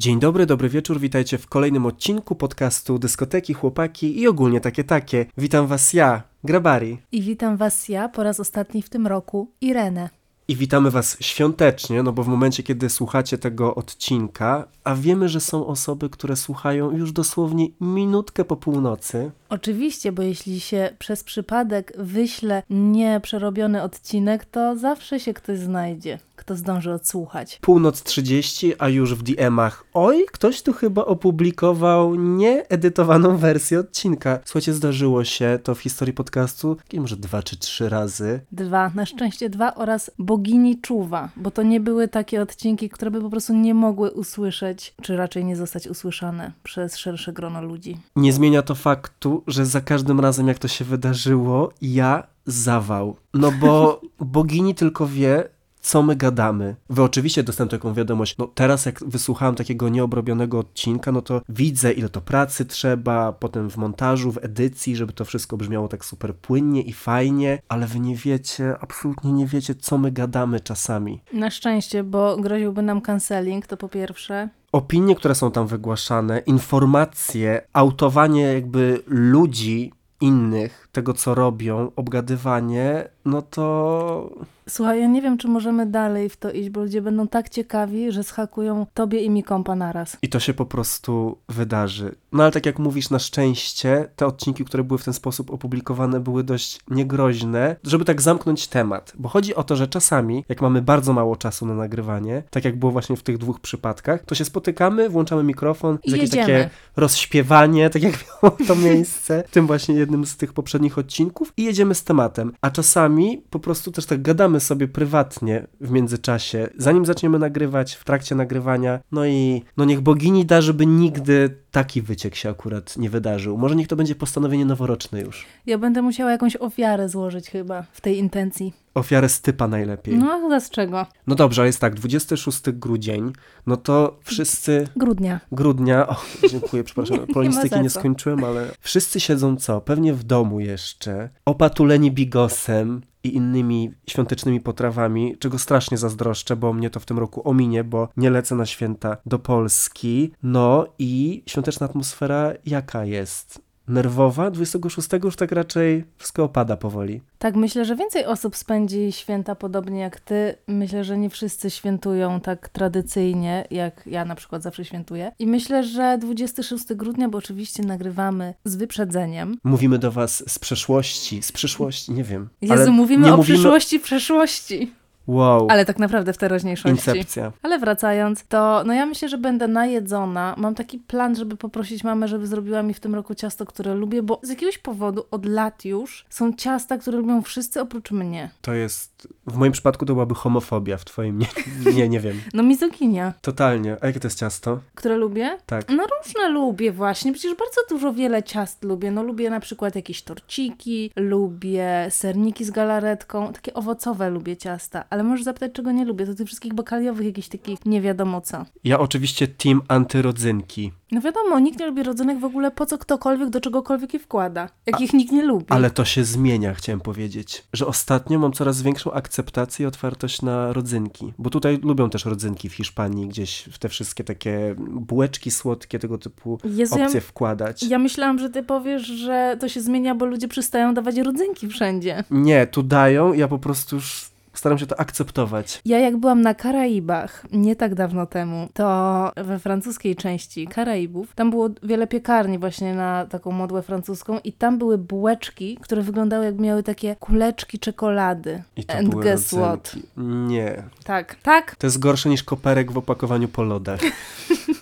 [0.00, 5.26] Dzień dobry, dobry wieczór, witajcie w kolejnym odcinku podcastu Dyskoteki, Chłopaki i ogólnie takie takie.
[5.36, 6.98] Witam was ja, Grabari.
[7.12, 10.19] I witam Was ja po raz ostatni w tym roku, Irenę.
[10.50, 15.40] I witamy was świątecznie, no bo w momencie, kiedy słuchacie tego odcinka, a wiemy, że
[15.40, 21.92] są osoby, które słuchają już dosłownie minutkę po północy, Oczywiście, bo jeśli się przez przypadek
[21.98, 27.58] wyśle nieprzerobiony odcinek, to zawsze się ktoś znajdzie, kto zdąży odsłuchać.
[27.62, 34.38] północ 30, a już w DM-ach, oj, ktoś tu chyba opublikował nieedytowaną wersję odcinka.
[34.44, 38.40] Słuchajcie, zdarzyło się to w historii podcastu, może dwa czy trzy razy.
[38.52, 43.20] Dwa, na szczęście dwa oraz bogini czuwa, bo to nie były takie odcinki, które by
[43.20, 47.96] po prostu nie mogły usłyszeć, czy raczej nie zostać usłyszane przez szersze grono ludzi.
[48.16, 53.16] Nie zmienia to faktu, że za każdym razem, jak to się wydarzyło, ja zawał.
[53.34, 55.48] No bo bogini tylko wie,
[55.80, 56.76] co my gadamy.
[56.90, 61.92] Wy oczywiście dostałem taką wiadomość, no teraz jak wysłuchałem takiego nieobrobionego odcinka, no to widzę,
[61.92, 66.34] ile to pracy trzeba, potem w montażu, w edycji, żeby to wszystko brzmiało tak super
[66.34, 71.20] płynnie i fajnie, ale wy nie wiecie, absolutnie nie wiecie, co my gadamy czasami.
[71.32, 74.48] Na szczęście, bo groziłby nam canceling, to po pierwsze.
[74.72, 83.42] opinie, które są tam wygłaszane, informacje, autowanie jakby ludzi innych, tego co robią, obgadywanie, no
[83.42, 84.30] to
[84.70, 88.12] Słuchaj, ja nie wiem, czy możemy dalej w to iść, bo ludzie będą tak ciekawi,
[88.12, 90.16] że schakują tobie i mi kompa naraz.
[90.22, 92.14] i to się po prostu wydarzy.
[92.32, 96.20] No ale tak jak mówisz, na szczęście te odcinki, które były w ten sposób opublikowane,
[96.20, 99.12] były dość niegroźne, żeby tak zamknąć temat.
[99.18, 102.78] Bo chodzi o to, że czasami, jak mamy bardzo mało czasu na nagrywanie, tak jak
[102.78, 106.70] było właśnie w tych dwóch przypadkach, to się spotykamy, włączamy mikrofon, I jest jakieś takie
[106.96, 111.64] rozśpiewanie, tak jak miało to miejsce w tym właśnie jednym z tych poprzednich odcinków i
[111.64, 112.52] jedziemy z tematem.
[112.60, 118.04] A czasami po prostu też tak gadamy sobie prywatnie w międzyczasie, zanim zaczniemy nagrywać, w
[118.04, 119.00] trakcie nagrywania.
[119.12, 123.58] No i no niech bogini da, żeby nigdy taki wyciek się akurat nie wydarzył.
[123.58, 125.46] Może niech to będzie postanowienie noworoczne już.
[125.66, 128.72] Ja będę musiała jakąś ofiarę złożyć chyba w tej intencji.
[128.94, 130.18] Ofiarę stypa najlepiej.
[130.18, 131.06] No, a z czego?
[131.26, 133.32] No dobrze, jest tak, 26 grudzień,
[133.66, 135.40] no to wszyscy Grudnia.
[135.52, 136.06] grudnia.
[136.08, 136.16] O,
[136.50, 137.16] dziękuję, przepraszam.
[137.20, 137.98] Nie- nie Polonistyki nie co.
[138.00, 139.80] skończyłem, ale wszyscy siedzą co?
[139.80, 146.90] Pewnie w domu jeszcze, opatuleni bigosem i innymi świątecznymi potrawami, czego strasznie zazdroszczę, bo mnie
[146.90, 150.32] to w tym roku ominie, bo nie lecę na święta do Polski.
[150.42, 153.69] No i świąteczna atmosfera jaka jest?
[153.90, 154.50] Nerwowa?
[154.50, 157.20] 26 już tak raczej wszystko opada powoli.
[157.38, 160.54] Tak, myślę, że więcej osób spędzi święta podobnie jak ty.
[160.66, 165.32] Myślę, że nie wszyscy świętują tak tradycyjnie, jak ja na przykład zawsze świętuję.
[165.38, 169.58] I myślę, że 26 grudnia, bo oczywiście nagrywamy z wyprzedzeniem.
[169.64, 172.48] Mówimy do was z przeszłości, z przyszłości, nie wiem.
[172.62, 174.92] Jezu, mówimy o przyszłości, przeszłości.
[175.30, 177.10] Wow, Ale tak naprawdę w teraźniejszości.
[177.10, 177.52] incepcja.
[177.62, 180.54] Ale wracając, to no ja myślę, że będę najedzona.
[180.58, 184.22] Mam taki plan, żeby poprosić mamę, żeby zrobiła mi w tym roku ciasto, które lubię,
[184.22, 188.50] bo z jakiegoś powodu od lat już są ciasta, które lubią wszyscy oprócz mnie.
[188.60, 189.09] To jest,
[189.46, 191.46] w moim przypadku to byłaby homofobia, w twoim nie,
[191.94, 192.40] nie, nie wiem.
[192.54, 193.34] No mizoginia.
[193.40, 193.96] Totalnie.
[194.00, 194.80] A jakie to jest ciasto?
[194.94, 195.58] Które lubię?
[195.66, 195.88] Tak.
[195.88, 199.10] No różne lubię właśnie, przecież bardzo dużo wiele ciast lubię.
[199.10, 205.22] No lubię na przykład jakieś torciki, lubię serniki z galaretką, takie owocowe lubię ciasta, ale
[205.22, 208.64] możesz zapytać, czego nie lubię, to tych wszystkich bakaliowych, jakichś takich nie wiadomo co.
[208.84, 213.50] Ja oczywiście team antyrodzynki, No wiadomo, nikt nie lubi rodzynek w ogóle, po co ktokolwiek
[213.50, 215.66] do czegokolwiek je wkłada, jak ich nikt nie lubi.
[215.68, 217.64] ale to się zmienia, chciałem powiedzieć.
[217.72, 221.32] Że ostatnio mam coraz większą akceptację i otwartość na rodzynki.
[221.38, 226.18] Bo tutaj lubią też rodzynki w Hiszpanii, gdzieś w te wszystkie takie bułeczki słodkie, tego
[226.18, 227.82] typu Jezu, ja, opcje wkładać.
[227.82, 232.24] ja myślałam, że ty powiesz, że to się zmienia, bo ludzie przestają dawać rodzynki wszędzie.
[232.30, 234.29] Nie, tu dają, ja po prostu już
[234.60, 235.80] staram się to akceptować.
[235.84, 241.50] Ja jak byłam na Karaibach nie tak dawno temu, to we francuskiej części Karaibów, tam
[241.50, 246.62] było wiele piekarni właśnie na taką modłę francuską i tam były bułeczki, które wyglądały jakby
[246.62, 248.62] miały takie kuleczki czekolady.
[248.76, 249.96] I to And były guess what?
[250.16, 250.82] Nie.
[251.04, 254.00] Tak, tak, To jest gorsze niż koperek w opakowaniu po lodach.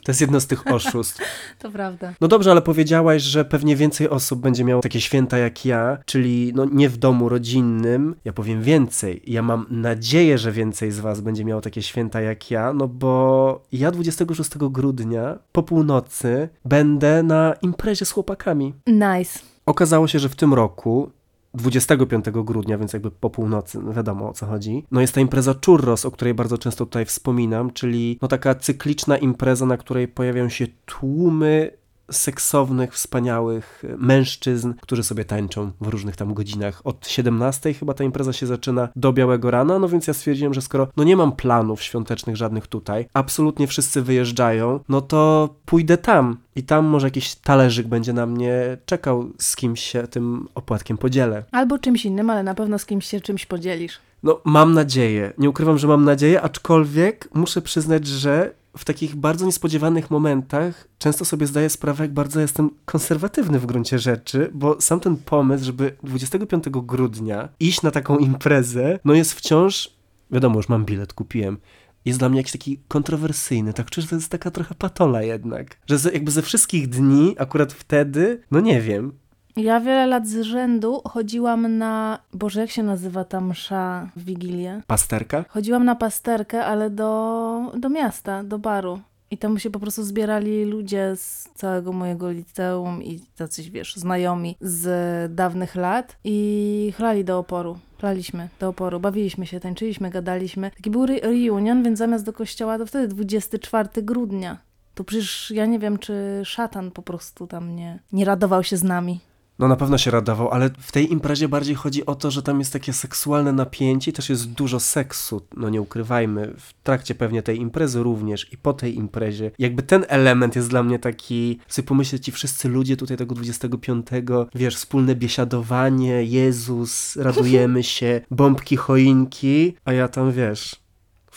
[0.08, 1.20] To jest jedno z tych oszustw.
[1.62, 2.14] to prawda.
[2.20, 6.52] No dobrze, ale powiedziałaś, że pewnie więcej osób będzie miało takie święta jak ja, czyli
[6.54, 8.14] no nie w domu rodzinnym.
[8.24, 9.22] Ja powiem więcej.
[9.26, 13.62] Ja mam nadzieję, że więcej z was będzie miało takie święta jak ja, no bo
[13.72, 18.74] ja 26 grudnia po północy będę na imprezie z chłopakami.
[18.86, 19.38] Nice.
[19.66, 21.10] Okazało się, że w tym roku
[21.54, 24.86] 25 grudnia, więc jakby po północy, no wiadomo o co chodzi.
[24.90, 29.18] No jest ta impreza Churros, o której bardzo często tutaj wspominam, czyli no taka cykliczna
[29.18, 31.70] impreza, na której pojawiają się tłumy
[32.10, 36.80] seksownych, wspaniałych mężczyzn, którzy sobie tańczą w różnych tam godzinach.
[36.84, 40.62] Od 17 chyba ta impreza się zaczyna do białego rana, no więc ja stwierdziłem, że
[40.62, 46.36] skoro no nie mam planów świątecznych żadnych tutaj, absolutnie wszyscy wyjeżdżają, no to pójdę tam
[46.56, 51.44] i tam może jakiś talerzyk będzie na mnie czekał, z kimś się tym opłatkiem podzielę.
[51.52, 54.00] Albo czymś innym, ale na pewno z kimś się czymś podzielisz.
[54.22, 55.32] No, mam nadzieję.
[55.38, 61.24] Nie ukrywam, że mam nadzieję, aczkolwiek muszę przyznać, że w takich bardzo niespodziewanych momentach często
[61.24, 65.96] sobie zdaję sprawę, jak bardzo jestem konserwatywny w gruncie rzeczy, bo sam ten pomysł, żeby
[66.02, 69.90] 25 grudnia iść na taką imprezę, no jest wciąż,
[70.30, 71.58] wiadomo, już mam bilet, kupiłem,
[72.04, 73.72] jest dla mnie jakiś taki kontrowersyjny.
[73.72, 75.78] Tak czuję, że to jest taka trochę patola jednak.
[75.86, 79.12] Że jakby ze wszystkich dni, akurat wtedy, no nie wiem,
[79.58, 82.18] Ja wiele lat z rzędu chodziłam na.
[82.34, 84.82] Boże, jak się nazywa ta msza w Wigilię?
[84.86, 85.44] pasterka.
[85.48, 89.00] Chodziłam na pasterkę, ale do, do miasta, do baru.
[89.30, 94.56] I tam się po prostu zbierali ludzie z całego mojego liceum i tacyś, wiesz, znajomi
[94.60, 97.78] z dawnych lat i chlali do oporu.
[98.00, 100.70] Chlaliśmy do oporu, bawiliśmy się, tańczyliśmy, gadaliśmy.
[100.70, 104.58] Taki był re- reunion, więc zamiast do kościoła to wtedy 24 grudnia.
[104.94, 108.82] To przecież ja nie wiem, czy szatan po prostu tam nie, nie radował się z
[108.84, 109.20] nami.
[109.58, 112.58] No na pewno się radował, ale w tej imprezie bardziej chodzi o to, że tam
[112.58, 117.60] jest takie seksualne napięcie też jest dużo seksu, no nie ukrywajmy, w trakcie pewnie tej
[117.60, 119.50] imprezy również i po tej imprezie.
[119.58, 124.06] Jakby ten element jest dla mnie taki, sobie pomyśleć ci wszyscy ludzie tutaj tego 25,
[124.54, 130.87] wiesz, wspólne biesiadowanie, Jezus, radujemy się, bombki, choinki, a ja tam, wiesz,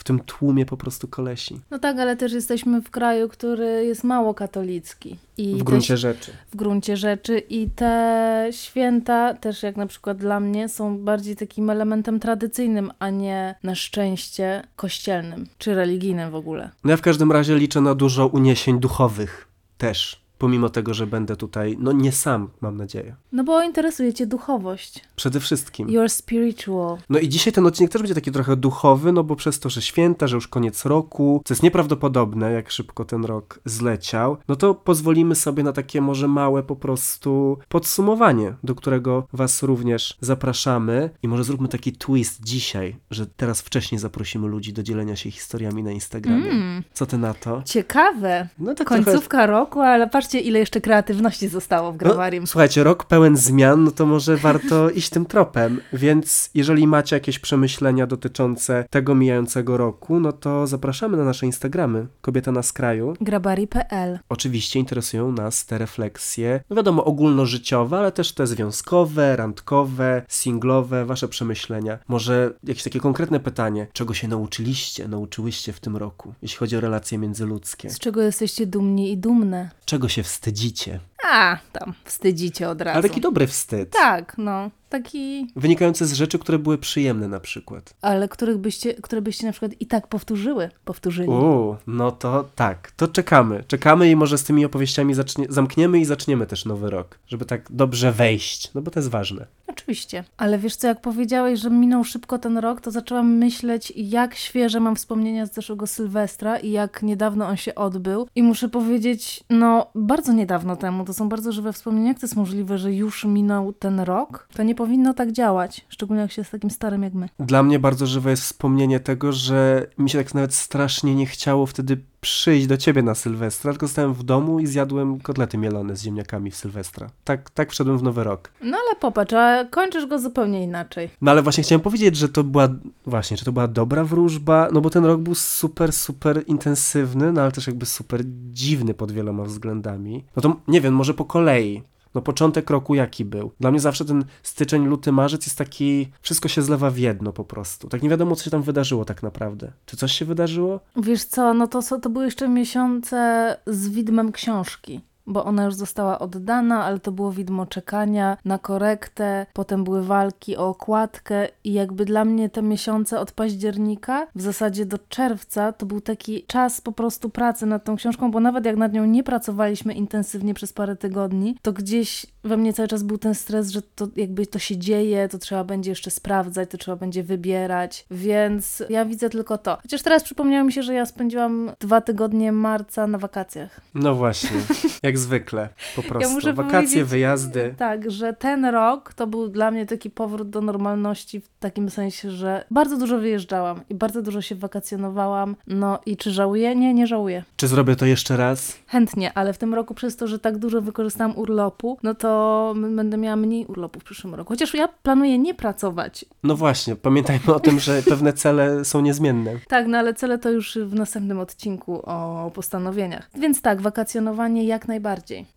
[0.02, 1.60] w tym tłumie po prostu kolesi.
[1.70, 5.16] No tak, ale też jesteśmy w kraju, który jest mało katolicki.
[5.38, 6.30] I W gruncie rzeczy.
[6.52, 11.70] w gruncie rzeczy i te święta też jak na przykład dla mnie są bardziej takim
[11.70, 16.70] elementem tradycyjnym, a nie na szczęście kościelnym czy religijnym w ogóle.
[16.84, 19.48] No ja w każdym razie liczę na dużo uniesień duchowych
[19.78, 23.16] też, pomimo tego, że będę tutaj, no nie sam, mam nadzieję.
[23.32, 25.04] No bo interesuje cię duchowość.
[25.16, 25.88] Przede wszystkim.
[25.88, 26.96] You're spiritual.
[27.10, 29.82] No i dzisiaj ten odcinek też będzie taki trochę duchowy, no bo przez to, że
[29.82, 34.74] święta, że już koniec roku, co jest nieprawdopodobne, jak szybko ten rok zleciał, no to
[34.74, 41.28] pozwolimy sobie na takie może małe po prostu podsumowanie, do którego was również zapraszamy i
[41.28, 45.90] może zróbmy taki twist dzisiaj, że teraz wcześniej zaprosimy ludzi do dzielenia się historiami na
[45.90, 46.50] Instagramie.
[46.50, 47.62] Mm, Co ty na to?
[47.64, 48.48] ciekawe.
[48.58, 49.04] No tak trochę...
[49.04, 52.42] Końcówka roku, ale patrzcie ile jeszcze kreatywności zostało w Grawarium.
[52.42, 55.80] No, słuchajcie, rok pełen zmian, no to może warto iść tym tropem.
[55.92, 62.06] Więc jeżeli macie jakieś przemyślenia dotyczące tego mijającego roku, no to zapraszamy na nasze Instagramy
[62.20, 63.14] Kobieta na skraju.
[63.20, 71.04] Grabari.pl Oczywiście interesują nas te refleksje, no wiadomo, ogólnożyciowe, ale też te związkowe, randkowe, singlowe,
[71.04, 71.98] wasze przemyślenia.
[72.08, 76.80] Może jakieś takie konkretne pytanie, czego się nauczyliście, nauczyłyście w tym roku, jeśli chodzi o
[76.80, 77.90] relacje międzyludzkie?
[77.90, 79.70] Z czego jesteście dumni i dumne?
[79.84, 81.00] Czego się wstydzicie?
[81.30, 82.98] A, tam, wstydzicie od razu.
[82.98, 83.90] Ale taki dobry wstyd.
[83.90, 84.70] Tak, no.
[84.88, 87.94] Taki Wynikający z rzeczy, które były przyjemne na przykład.
[88.02, 91.28] Ale których byście, które byście na przykład i tak powtórzyły, powtórzyli.
[91.28, 93.64] Uuu, no to tak, to czekamy.
[93.66, 97.66] Czekamy i może z tymi opowieściami zacznie, zamkniemy i zaczniemy też nowy rok, żeby tak
[97.70, 99.46] dobrze wejść, no bo to jest ważne.
[99.66, 100.24] Oczywiście.
[100.36, 104.80] Ale wiesz co, jak powiedziałeś, że minął szybko ten rok, to zaczęłam myśleć, jak świeże
[104.80, 108.28] mam wspomnienia z zeszłego Sylwestra i jak niedawno on się odbył.
[108.34, 112.08] I muszę powiedzieć, no bardzo niedawno temu, to są bardzo żywe wspomnienia.
[112.08, 114.48] Jak to jest możliwe, że już minął ten rok?
[114.54, 117.28] To nie powinno tak działać, szczególnie jak się jest takim starym jak my.
[117.38, 121.66] Dla mnie bardzo żywe jest wspomnienie tego, że mi się tak nawet strasznie nie chciało
[121.66, 126.02] wtedy przyjść do ciebie na Sylwestra, tylko zostałem w domu i zjadłem kotlety mielone z
[126.02, 127.10] ziemniakami w Sylwestra.
[127.24, 128.52] Tak, tak wszedłem w nowy rok.
[128.60, 131.10] No ale popatrz, a kończysz go zupełnie inaczej.
[131.20, 132.68] No ale właśnie chciałem powiedzieć, że to była,
[133.06, 137.42] właśnie, że to była dobra wróżba, no bo ten rok był super, super intensywny, no
[137.42, 138.20] ale też jakby super
[138.52, 140.24] dziwny pod wieloma względami.
[140.36, 141.82] No to nie wiem, może po kolei.
[142.14, 143.52] No początek roku jaki był?
[143.60, 147.44] Dla mnie zawsze ten styczeń, luty, marzec jest taki, wszystko się zlewa w jedno po
[147.44, 147.88] prostu.
[147.88, 149.72] Tak nie wiadomo, co się tam wydarzyło tak naprawdę.
[149.86, 150.80] Czy coś się wydarzyło?
[150.96, 155.00] Wiesz co, no to, to były jeszcze miesiące z widmem książki.
[155.26, 160.56] Bo ona już została oddana, ale to było widmo czekania na korektę, potem były walki
[160.56, 165.86] o okładkę i jakby dla mnie te miesiące od października w zasadzie do czerwca to
[165.86, 169.22] był taki czas po prostu pracy nad tą książką, bo nawet jak nad nią nie
[169.22, 173.82] pracowaliśmy intensywnie przez parę tygodni, to gdzieś we mnie cały czas był ten stres, że
[173.82, 178.82] to jakby to się dzieje, to trzeba będzie jeszcze sprawdzać, to trzeba będzie wybierać, więc
[178.88, 179.78] ja widzę tylko to.
[179.82, 183.80] Chociaż teraz przypomniało mi się, że ja spędziłam dwa tygodnie marca na wakacjach.
[183.94, 184.60] No właśnie.
[185.12, 186.30] Jak zwykle, po prostu.
[186.32, 187.74] muszę Wakacje, powiedzieć- wyjazdy.
[187.78, 192.30] Tak, że ten rok to był dla mnie taki powrót do normalności w takim sensie,
[192.30, 195.56] że bardzo dużo wyjeżdżałam i bardzo dużo się wakacjonowałam.
[195.66, 196.76] No i czy żałuję?
[196.76, 197.44] Nie, nie żałuję.
[197.56, 198.76] Czy zrobię to jeszcze raz?
[198.86, 203.16] Chętnie, ale w tym roku przez to, że tak dużo wykorzystałam urlopu, no to będę
[203.16, 204.48] miała mniej urlopu w przyszłym roku.
[204.48, 206.24] Chociaż ja planuję nie pracować.
[206.42, 209.52] No właśnie, pamiętajmy o tym, że pewne cele są niezmienne.
[209.68, 213.30] Tak, no ale cele to już w następnym odcinku o postanowieniach.
[213.34, 215.01] Więc tak, wakacjonowanie jak najbardziej.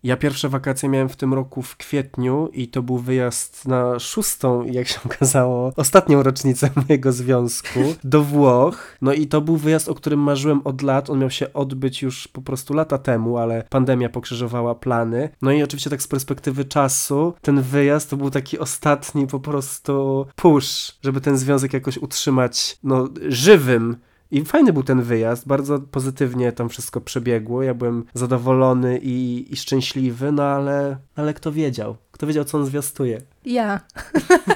[0.02, 4.64] Ja pierwsze wakacje miałem w tym roku w kwietniu i to był wyjazd na szóstą,
[4.64, 8.96] jak się okazało, ostatnią rocznicę mojego związku do Włoch.
[9.02, 11.10] No i to był wyjazd, o którym marzyłem od lat.
[11.10, 15.28] On miał się odbyć już po prostu lata temu, ale pandemia pokrzyżowała plany.
[15.42, 20.26] No i oczywiście tak z perspektywy czasu, ten wyjazd to był taki ostatni po prostu
[20.36, 23.96] push, żeby ten związek jakoś utrzymać no, żywym.
[24.30, 27.62] I fajny był ten wyjazd, bardzo pozytywnie tam wszystko przebiegło.
[27.62, 31.96] Ja byłem zadowolony i, i szczęśliwy, no ale, ale kto wiedział?
[32.12, 33.20] Kto wiedział, co on zwiastuje?
[33.44, 33.80] Ja.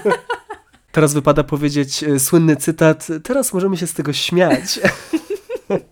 [0.92, 4.80] Teraz wypada powiedzieć e, słynny cytat, teraz możemy się z tego śmiać.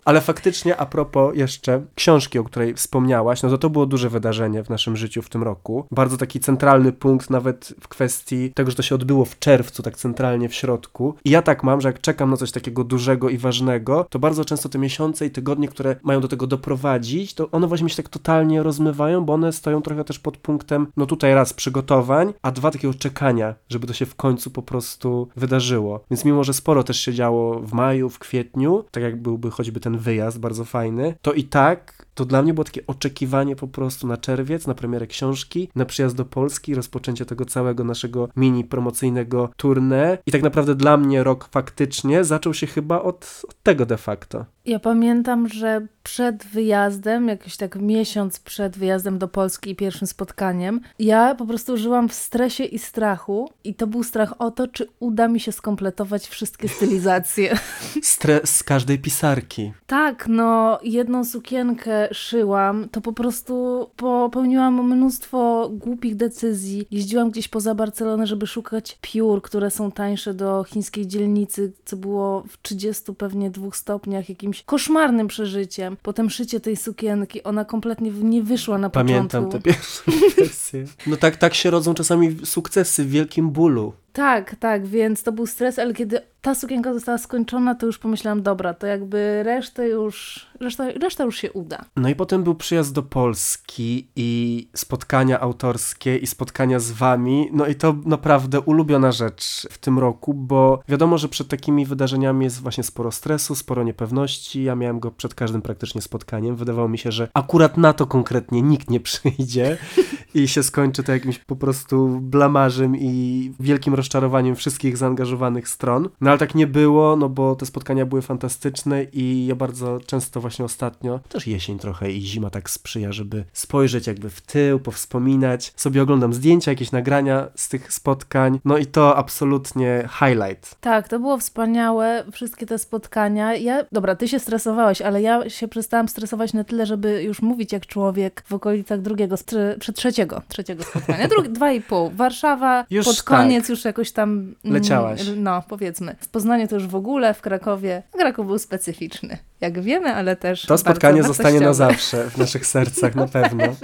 [0.05, 4.65] Ale faktycznie, a propos jeszcze książki, o której wspomniałaś, no to to było duże wydarzenie
[4.65, 5.87] w naszym życiu w tym roku.
[5.91, 9.97] Bardzo taki centralny punkt nawet w kwestii tego, że to się odbyło w czerwcu, tak
[9.97, 11.15] centralnie w środku.
[11.25, 14.45] I ja tak mam, że jak czekam na coś takiego dużego i ważnego, to bardzo
[14.45, 18.09] często te miesiące i tygodnie, które mają do tego doprowadzić, to one właśnie się tak
[18.09, 22.71] totalnie rozmywają, bo one stoją trochę też pod punktem, no tutaj raz przygotowań, a dwa
[22.71, 26.05] takiego czekania, żeby to się w końcu po prostu wydarzyło.
[26.11, 29.81] Więc mimo, że sporo też się działo w maju, w kwietniu, tak jak byłby choćby
[29.81, 34.07] ten wyjazd bardzo fajny, to i tak to dla mnie było takie oczekiwanie po prostu
[34.07, 39.51] na czerwiec, na premierę książki, na przyjazd do Polski, rozpoczęcie tego całego naszego mini promocyjnego
[39.57, 43.97] tournée i tak naprawdę dla mnie rok faktycznie zaczął się chyba od, od tego de
[43.97, 44.45] facto.
[44.69, 50.81] Ja pamiętam, że przed wyjazdem, jakiś tak miesiąc przed wyjazdem do Polski i pierwszym spotkaniem,
[50.99, 53.51] ja po prostu żyłam w stresie i strachu.
[53.65, 57.59] I to był strach o to, czy uda mi się skompletować wszystkie stylizacje.
[58.03, 59.73] Stres każdej pisarki.
[59.87, 66.87] tak, no, jedną sukienkę szyłam, to po prostu popełniłam mnóstwo głupich decyzji.
[66.91, 72.45] Jeździłam gdzieś poza Barcelonę, żeby szukać piór, które są tańsze do chińskiej dzielnicy, co było
[72.49, 75.97] w 30 pewnie dwóch stopniach, jakimś koszmarnym przeżyciem.
[76.03, 79.69] Potem szycie tej sukienki, ona kompletnie nie wyszła na Pamiętam początku.
[79.69, 80.03] te pierwsze
[80.37, 80.85] wersje.
[81.07, 83.93] No tak, tak się rodzą czasami sukcesy w wielkim bólu.
[84.19, 88.43] Tak, tak, więc to był stres, ale kiedy ta sukienka została skończona, to już pomyślałam,
[88.43, 91.85] dobra, to jakby resztę już, reszta, reszta już się uda.
[91.97, 97.49] No i potem był przyjazd do Polski i spotkania autorskie i spotkania z wami.
[97.53, 102.45] No i to naprawdę ulubiona rzecz w tym roku, bo wiadomo, że przed takimi wydarzeniami
[102.45, 104.63] jest właśnie sporo stresu, sporo niepewności.
[104.63, 106.57] Ja miałem go przed każdym praktycznie spotkaniem.
[106.57, 109.77] Wydawało mi się, że akurat na to konkretnie nikt nie przyjdzie
[110.35, 114.08] i się skończy to jakimś po prostu blamarzem i wielkim rozczarowaniem
[114.55, 116.09] wszystkich zaangażowanych stron.
[116.21, 120.41] No ale tak nie było, no bo te spotkania były fantastyczne i ja bardzo często
[120.41, 125.73] właśnie ostatnio, też jesień trochę i zima tak sprzyja, żeby spojrzeć jakby w tył, powspominać.
[125.77, 130.75] Sobie oglądam zdjęcia, jakieś nagrania z tych spotkań, no i to absolutnie highlight.
[130.81, 133.55] Tak, to było wspaniałe, wszystkie te spotkania.
[133.55, 137.73] Ja, dobra, ty się stresowałeś, ale ja się przestałam stresować na tyle, żeby już mówić
[137.73, 139.37] jak człowiek w okolicach drugiego,
[139.81, 141.29] czy trzeciego, trzeciego spotkania.
[141.49, 142.11] Dwa i pół.
[142.11, 143.25] Warszawa Już pod tak.
[143.25, 144.31] koniec już jakoś tam...
[144.31, 145.23] mm, Leciałaś.
[145.37, 146.17] No, powiedzmy.
[146.21, 148.03] W Poznaniu to już w ogóle, w Krakowie.
[148.13, 153.15] Kraków był specyficzny, jak wiemy, ale też To spotkanie zostanie na zawsze w naszych sercach,
[153.15, 153.65] na pewno.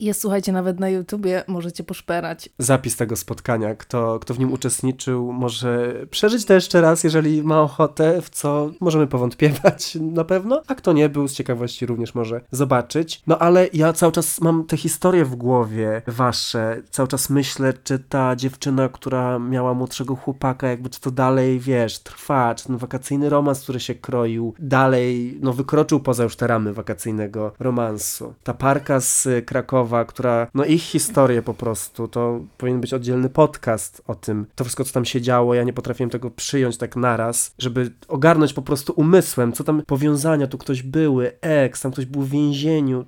[0.00, 2.48] Jest, słuchajcie, nawet na YouTubie możecie poszperać.
[2.58, 7.60] Zapis tego spotkania, kto, kto w nim uczestniczył, może przeżyć to jeszcze raz, jeżeli ma
[7.62, 12.40] ochotę, w co możemy powątpiewać na pewno, a kto nie był, z ciekawości również może
[12.50, 13.22] zobaczyć.
[13.26, 17.98] No ale ja cały czas mam te historie w głowie wasze, cały czas myślę, czy
[17.98, 23.28] ta dziewczyna, która miała młodszego chłopaka, jakby czy to dalej, wiesz, trwa, czy ten wakacyjny
[23.28, 28.34] romans, który się kroił, dalej, no wykroczył poza już te ramy wakacyjnego romansu.
[28.42, 34.02] Ta parka z Krakowa, która, no ich historie po prostu, to powinien być oddzielny podcast
[34.06, 37.54] o tym, to wszystko, co tam się działo, ja nie potrafiłem tego przyjąć tak naraz,
[37.58, 42.22] żeby ogarnąć po prostu umysłem, co tam powiązania, tu ktoś były, ex, tam ktoś był
[42.22, 43.04] w więzieniu,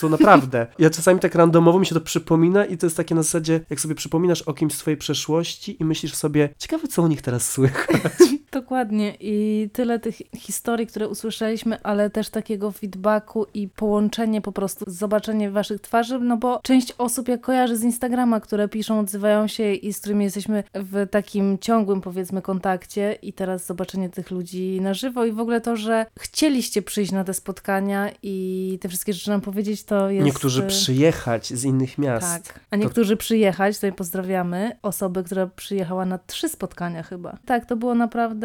[0.00, 0.66] po naprawdę.
[0.78, 3.80] Ja czasami tak randomowo mi się to przypomina i to jest takie na zasadzie, jak
[3.80, 7.50] sobie przypominasz o kimś z twojej przeszłości i myślisz sobie, ciekawe co u nich teraz
[7.50, 8.12] słychać.
[8.52, 14.84] Dokładnie i tyle tych historii, które usłyszeliśmy, ale też takiego feedbacku i połączenie po prostu,
[14.88, 19.74] zobaczenie waszych twarzy, no bo część osób jak kojarzy z Instagrama, które piszą, odzywają się
[19.74, 24.94] i z którymi jesteśmy w takim ciągłym powiedzmy kontakcie i teraz zobaczenie tych ludzi na
[24.94, 29.30] żywo i w ogóle to, że chcieliście przyjść na te spotkania i te wszystkie rzeczy
[29.30, 30.26] nam powiedzieć, to jest...
[30.26, 32.44] Niektórzy przyjechać z innych miast.
[32.44, 37.38] Tak, a niektórzy przyjechać, tutaj pozdrawiamy osobę, która przyjechała na trzy spotkania chyba.
[37.46, 38.39] Tak, to było naprawdę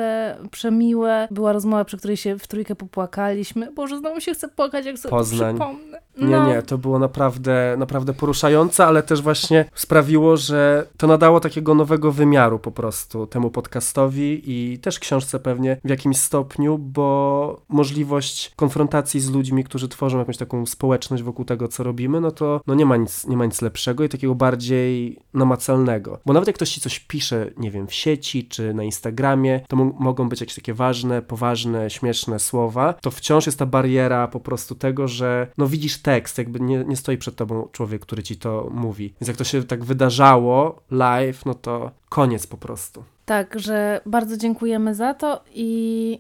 [0.52, 1.28] przemiłe.
[1.32, 3.72] Była rozmowa, przy której się w trójkę popłakaliśmy.
[3.72, 5.56] Boże, znowu się chce płakać, jak sobie Poznań.
[5.56, 6.00] przypomnę.
[6.18, 6.48] Nie, No.
[6.48, 12.12] nie, to było naprawdę, naprawdę poruszające, ale też właśnie sprawiło, że to nadało takiego nowego
[12.12, 19.20] wymiaru po prostu temu podcastowi i też książce pewnie w jakimś stopniu, bo możliwość konfrontacji
[19.20, 22.86] z ludźmi, którzy tworzą jakąś taką społeczność wokół tego, co robimy, no to no nie,
[22.86, 26.20] ma nic, nie ma nic lepszego i takiego bardziej namacalnego.
[26.26, 29.76] Bo nawet jak ktoś ci coś pisze, nie wiem, w sieci czy na Instagramie, to
[30.00, 34.76] mogą być jakieś takie ważne, poważne, śmieszne słowa, to wciąż jest ta bariera po prostu
[34.76, 38.70] tego, że no widzisz tekst, jakby nie, nie stoi przed tobą człowiek, który ci to
[38.72, 39.14] mówi.
[39.22, 43.04] Więc jak to się tak wydarzało live, no to koniec po prostu.
[43.26, 46.20] Tak, że bardzo dziękujemy za to i...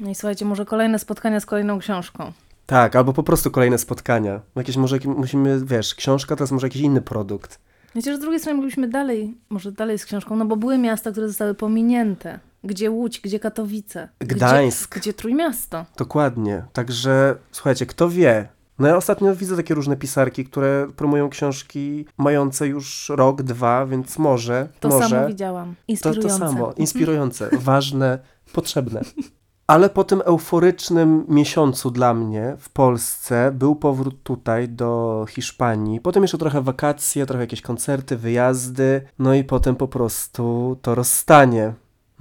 [0.00, 2.32] No i słuchajcie, może kolejne spotkania z kolejną książką.
[2.66, 4.40] Tak, albo po prostu kolejne spotkania.
[4.56, 7.60] Jakieś może musimy, wiesz, książka to jest może jakiś inny produkt.
[7.94, 11.28] Chociaż z drugiej strony moglibyśmy dalej, może dalej z książką, no bo były miasta, które
[11.28, 12.40] zostały pominięte.
[12.64, 14.08] Gdzie Łódź, gdzie Katowice.
[14.18, 14.90] Gdańsk.
[14.90, 15.84] Gdzie, gdzie Trójmiasto.
[15.96, 16.64] Dokładnie.
[16.72, 18.48] Także słuchajcie, kto wie.
[18.78, 24.18] No ja ostatnio widzę takie różne pisarki, które promują książki mające już rok, dwa, więc
[24.18, 25.08] może, To może.
[25.08, 25.74] samo widziałam.
[25.74, 26.28] To, Inspirujące.
[26.28, 28.18] to samo, inspirujące, ważne,
[28.52, 29.00] potrzebne.
[29.66, 36.00] Ale po tym euforycznym miesiącu dla mnie w Polsce był powrót tutaj do Hiszpanii.
[36.00, 41.72] Potem jeszcze trochę wakacje, trochę jakieś koncerty, wyjazdy, no i potem po prostu to rozstanie.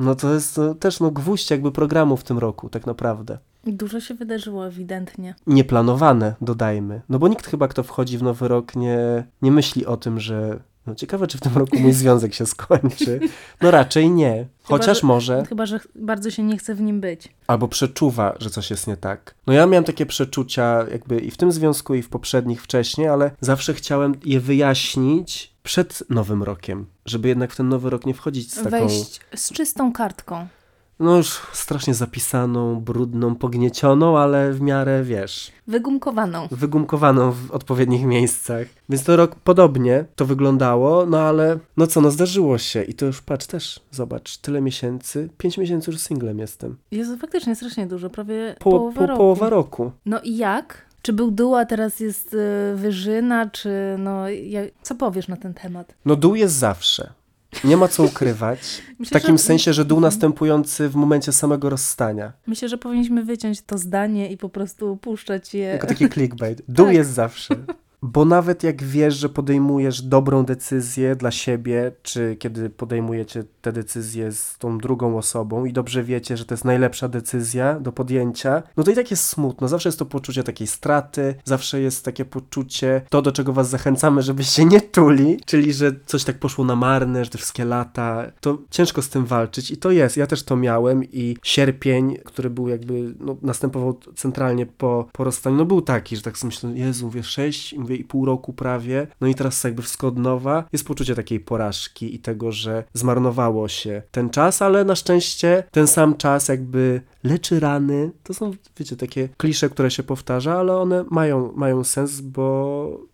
[0.03, 3.37] No to jest to też no, gwóźdź jakby programu w tym roku, tak naprawdę.
[3.67, 5.35] Dużo się wydarzyło ewidentnie.
[5.47, 7.01] Nieplanowane, dodajmy.
[7.09, 10.59] No bo nikt chyba, kto wchodzi w nowy rok, nie, nie myśli o tym, że.
[10.87, 13.19] No ciekawe, czy w tym roku mój związek się skończy.
[13.61, 14.47] No raczej nie.
[14.63, 15.43] Chociaż że- może.
[15.49, 17.33] Chyba, że bardzo się nie chce w nim być.
[17.47, 19.35] Albo przeczuwa, że coś jest nie tak.
[19.47, 23.31] No ja miałem takie przeczucia jakby i w tym związku, i w poprzednich wcześniej, ale
[23.41, 28.51] zawsze chciałem je wyjaśnić przed nowym rokiem, żeby jednak w ten nowy rok nie wchodzić
[28.53, 30.47] z taką, Wejść z czystą kartką.
[30.99, 36.47] no już strasznie zapisaną, brudną, pogniecioną, ale w miarę, wiesz, Wygumkowaną.
[36.51, 38.67] wygumkowaną w odpowiednich miejscach.
[38.89, 43.05] Więc to rok podobnie to wyglądało, no ale no co, no zdarzyło się i to
[43.05, 46.77] już patrz też, zobacz, tyle miesięcy, pięć miesięcy już singlem jestem.
[46.91, 49.17] Jezu, faktycznie strasznie dużo, prawie Po, połowa po, roku.
[49.17, 49.91] połowa roku.
[50.05, 50.85] No i jak?
[51.03, 52.37] Czy był dół, a teraz jest y,
[52.75, 53.69] wyżyna, czy
[53.99, 54.23] no...
[54.81, 55.95] Co powiesz na ten temat?
[56.05, 57.13] No dół jest zawsze.
[57.63, 58.59] Nie ma co ukrywać.
[58.95, 60.13] W Myślę, takim że- sensie, że dół Mhm.
[60.13, 62.33] następujący w momencie samego rozstania.
[62.47, 65.63] Myślę, że powinniśmy wyciąć to zdanie i po prostu puszczać je.
[65.65, 66.61] Jako taki clickbait.
[66.67, 66.95] Dół Tak.
[66.95, 67.55] jest zawsze.
[68.05, 74.31] Bo nawet jak wiesz, że podejmujesz dobrą decyzję dla siebie, czy kiedy podejmujecie te decyzje
[74.31, 78.83] z tą drugą osobą i dobrze wiecie, że to jest najlepsza decyzja do podjęcia, no
[78.83, 79.67] to i tak jest smutno.
[79.67, 84.21] Zawsze jest to poczucie takiej straty, zawsze jest takie poczucie, to do czego was zachęcamy,
[84.21, 88.57] żebyście nie czuli, czyli że coś tak poszło na marne, że te wszystkie lata, to
[88.69, 90.17] ciężko z tym walczyć i to jest.
[90.17, 95.55] Ja też to miałem i sierpień, który był jakby, no, następował centralnie po, po rozstaniu,
[95.55, 99.07] no był taki, że tak sobie myślę, Jezu, mówię, sześć, mówię i pół roku prawie,
[99.21, 100.63] no i teraz jakby wszystko od nowa.
[100.73, 105.87] Jest poczucie takiej porażki i tego, że zmarnowało się ten czas, ale na szczęście ten
[105.87, 108.11] sam czas jakby leczy rany.
[108.23, 113.12] To są, wiecie, takie klisze, które się powtarza, ale one mają, mają sens, bo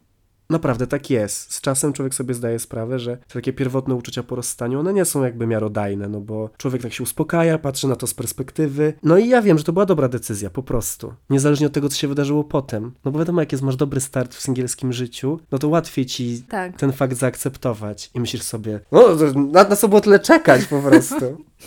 [0.49, 1.53] Naprawdę tak jest.
[1.53, 5.05] Z czasem człowiek sobie zdaje sprawę, że te takie pierwotne uczucia po rozstaniu, one nie
[5.05, 8.93] są jakby miarodajne, no bo człowiek tak się uspokaja, patrzy na to z perspektywy.
[9.03, 11.13] No i ja wiem, że to była dobra decyzja, po prostu.
[11.29, 12.91] Niezależnie od tego, co się wydarzyło potem.
[13.05, 16.43] No bo wiadomo, jak jest, masz dobry start w singielskim życiu, no to łatwiej ci
[16.49, 16.77] Tak.
[16.77, 18.11] ten fakt zaakceptować.
[18.13, 19.01] I myślisz sobie, no
[19.35, 21.15] na, na co było tyle czekać po prostu.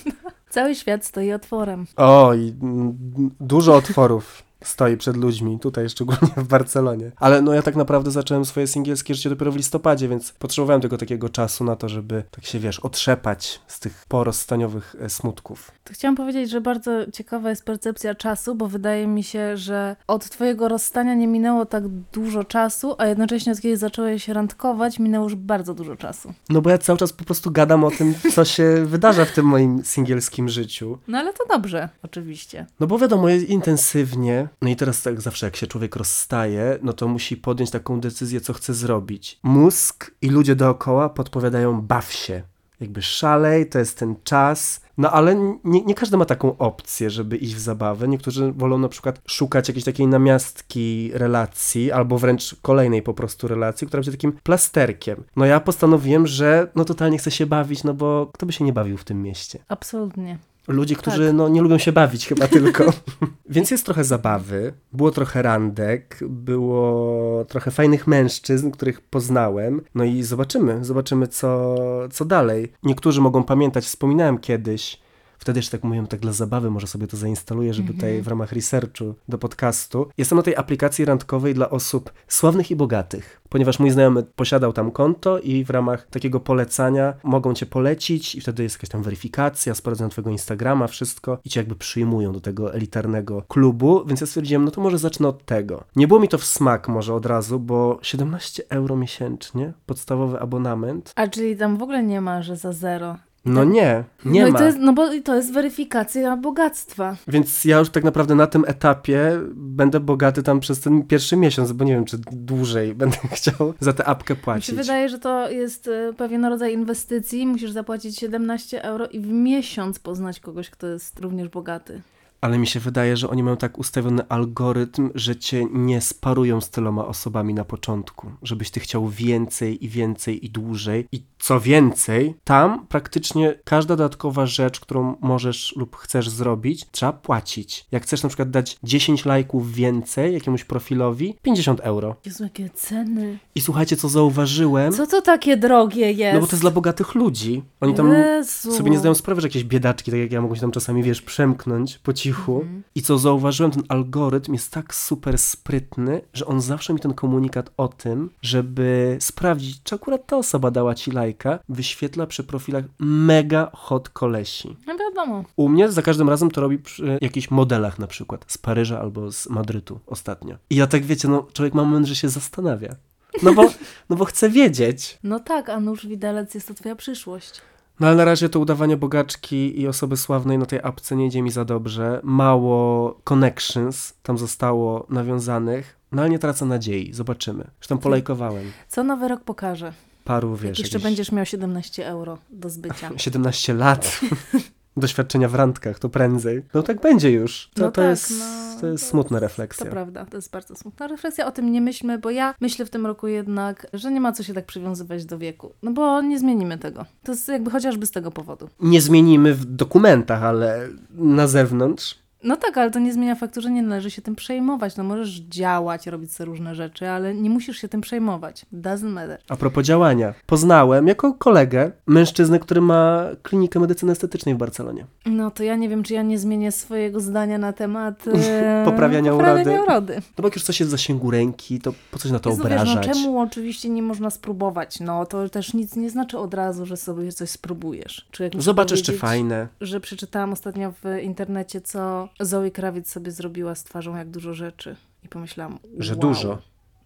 [0.51, 1.87] Cały świat stoi otworem.
[1.97, 2.99] O, i mm,
[3.41, 7.13] dużo otworów stoi przed ludźmi, tutaj szczególnie w Barcelonie.
[7.17, 10.99] Ale no ja tak naprawdę zacząłem swoje singielskie życie dopiero w listopadzie, więc potrzebowałem tego
[10.99, 15.71] takiego czasu na to, żeby tak się, wiesz, otrzepać z tych porozstaniowych e, smutków.
[15.85, 20.31] To chciałam powiedzieć, że bardzo ciekawa jest percepcja czasu, bo wydaje mi się, że od
[20.31, 25.35] twojego rozstania nie minęło tak dużo czasu, a jednocześnie od kiedy zacząłeś randkować, minęło już
[25.35, 26.33] bardzo dużo czasu.
[26.49, 29.47] No bo ja cały czas po prostu gadam o tym, co się wydarza w tym
[29.47, 30.99] moim singielskim życiu.
[31.09, 32.67] No ale to dobrze, oczywiście.
[32.81, 34.49] No bo wiadomo, intensywnie.
[34.63, 38.41] No i teraz tak zawsze jak się człowiek rozstaje, no to musi podjąć taką decyzję,
[38.41, 39.39] co chce zrobić.
[39.43, 42.43] Mózg i ludzie dookoła podpowiadają baw się.
[42.81, 44.81] jakby szalej, to jest ten czas.
[44.99, 45.35] No ale
[45.65, 48.09] nie, nie każdy ma taką opcję, żeby iść w zabawę.
[48.09, 53.87] Niektórzy wolą na przykład szukać jakiejś takiej namiastki relacji, albo wręcz kolejnej po prostu relacji,
[53.87, 55.25] która będzie takim plasterkiem.
[55.37, 58.73] No ja postanowiłem, że no totalnie chcę się bawić, no bo kto by się nie
[58.73, 59.59] bawił w tym mieście?
[59.69, 60.39] Absolutnie.
[60.69, 61.35] Ludzie, którzy tak.
[61.35, 62.85] no, nie lubią się bawić chyba tylko.
[63.49, 69.81] Więc jest trochę zabawy, było trochę randek, było trochę fajnych mężczyzn, których poznałem.
[69.95, 71.77] No i zobaczymy, zobaczymy co,
[72.13, 72.73] co dalej.
[72.83, 75.02] Niektórzy mogą pamiętać, wspominałem kiedyś,
[75.43, 78.25] Wtedy jeszcze tak mówiłem, tak dla zabawy, może sobie to zainstaluję, żeby tutaj mhm.
[78.25, 80.07] w ramach researchu do podcastu.
[80.19, 84.91] Jestem na tej aplikacji randkowej dla osób sławnych i bogatych, ponieważ mój znajomy posiadał tam
[84.91, 89.75] konto i w ramach takiego polecania mogą cię polecić i wtedy jest jakaś tam weryfikacja,
[89.75, 94.65] sprawdzają twojego Instagrama, wszystko i cię jakby przyjmują do tego elitarnego klubu, więc ja stwierdziłem,
[94.65, 95.85] no to może zacznę od tego.
[95.97, 101.13] Nie było mi to w smak może od razu, bo 17 euro miesięcznie, podstawowy abonament.
[101.17, 103.17] A czyli tam w ogóle nie ma, że za zero.
[103.45, 103.73] No tak.
[103.73, 104.59] nie, nie no ma.
[104.59, 107.17] I to jest, no bo to jest weryfikacja bogactwa.
[107.29, 111.73] Więc ja już tak naprawdę na tym etapie będę bogaty tam przez ten pierwszy miesiąc,
[111.73, 114.69] bo nie wiem, czy dłużej będę chciał za tę apkę płacić.
[114.69, 117.47] Mi się wydaje, że to jest e, pewien rodzaj inwestycji.
[117.47, 122.03] Musisz zapłacić 17 euro i w miesiąc poznać kogoś, kto jest również bogaty
[122.43, 126.71] ale mi się wydaje, że oni mają tak ustawiony algorytm, że cię nie sparują z
[126.71, 131.09] tyloma osobami na początku, żebyś ty chciał więcej i więcej i dłużej.
[131.13, 137.87] I co więcej, tam praktycznie każda dodatkowa rzecz, którą możesz lub chcesz zrobić, trzeba płacić.
[137.93, 142.17] Jak chcesz na przykład dać 10 lajków więcej jakiemuś profilowi, 50 euro.
[142.27, 143.39] Jezu, jakie ceny.
[143.55, 144.93] I słuchajcie, co zauważyłem.
[144.93, 146.35] Co to takie drogie jest?
[146.35, 147.63] No bo to jest dla bogatych ludzi.
[147.81, 148.73] Oni tam Jezu.
[148.73, 151.23] sobie nie zdają sprawy, że jakieś biedaczki, tak jak ja, mogą się tam czasami, wiesz,
[151.23, 152.61] przemknąć po cichu cichu.
[152.61, 152.83] Mhm.
[152.95, 157.71] I co zauważyłem, ten algorytm jest tak super sprytny, że on zawsze mi ten komunikat
[157.77, 163.71] o tym, żeby sprawdzić, czy akurat ta osoba dała ci lajka, wyświetla przy profilach mega
[163.75, 164.77] hot kolesi.
[164.87, 165.45] No wiadomo.
[165.57, 169.33] U mnie za każdym razem to robi przy jakichś modelach na przykład, z Paryża albo
[169.33, 170.57] z Madrytu ostatnio.
[170.71, 172.97] I ja tak wiecie, no człowiek ma moment, że się zastanawia.
[173.43, 173.71] No bo,
[174.11, 175.19] no bo chce wiedzieć.
[175.23, 177.61] No tak, a nóż widelec jest to twoja przyszłość.
[178.03, 181.43] No ale na razie to udawanie bogaczki i osoby sławnej na tej apce nie idzie
[181.43, 182.21] mi za dobrze.
[182.23, 187.13] Mało connections tam zostało nawiązanych, no ale nie tracę nadziei.
[187.13, 187.71] Zobaczymy.
[187.81, 188.73] Zresztą polajkowałem.
[188.89, 189.93] Co nowy rok pokaże?
[190.25, 190.69] Paru, wiesz.
[190.69, 193.11] Jak jeszcze będziesz miał 17 euro do zbycia.
[193.17, 194.21] 17 lat.
[194.97, 196.63] doświadczenia w randkach, to prędzej.
[196.75, 197.71] No tak będzie już.
[197.75, 199.87] To, no to, tak, jest, no, to jest smutna refleksja.
[199.87, 201.47] To prawda, to jest bardzo smutna refleksja.
[201.47, 204.43] O tym nie myślmy, bo ja myślę w tym roku jednak, że nie ma co
[204.43, 205.73] się tak przywiązywać do wieku.
[205.83, 207.07] No bo nie zmienimy tego.
[207.23, 208.69] To jest jakby chociażby z tego powodu.
[208.81, 213.71] Nie zmienimy w dokumentach, ale na zewnątrz no tak, ale to nie zmienia faktu, że
[213.71, 214.97] nie należy się tym przejmować.
[214.97, 218.67] No możesz działać, robić sobie różne rzeczy, ale nie musisz się tym przejmować.
[218.73, 219.39] Doesn't matter.
[219.49, 220.35] A propos działania.
[220.47, 225.07] Poznałem jako kolegę mężczyznę, który ma klinikę medycyny estetycznej w Barcelonie.
[225.27, 229.33] No to ja nie wiem, czy ja nie zmienię swojego zdania na temat e, poprawiania,
[229.33, 229.83] poprawiania urody.
[229.83, 230.15] urody.
[230.15, 232.63] No bo jak już coś jest w zasięgu ręki, to po coś na to Jezu,
[232.63, 233.07] obrażać?
[233.07, 235.01] Wiesz, no czemu oczywiście nie można spróbować?
[235.01, 238.27] No to też nic nie znaczy od razu, że sobie coś spróbujesz.
[238.31, 239.69] Czy jak Zobaczysz, czy fajne.
[239.81, 244.97] Że przeczytałam ostatnio w internecie, co Zoe Krawiec sobie zrobiła z twarzą jak dużo rzeczy.
[245.25, 246.21] I pomyślałam, Że wow.
[246.21, 246.59] dużo.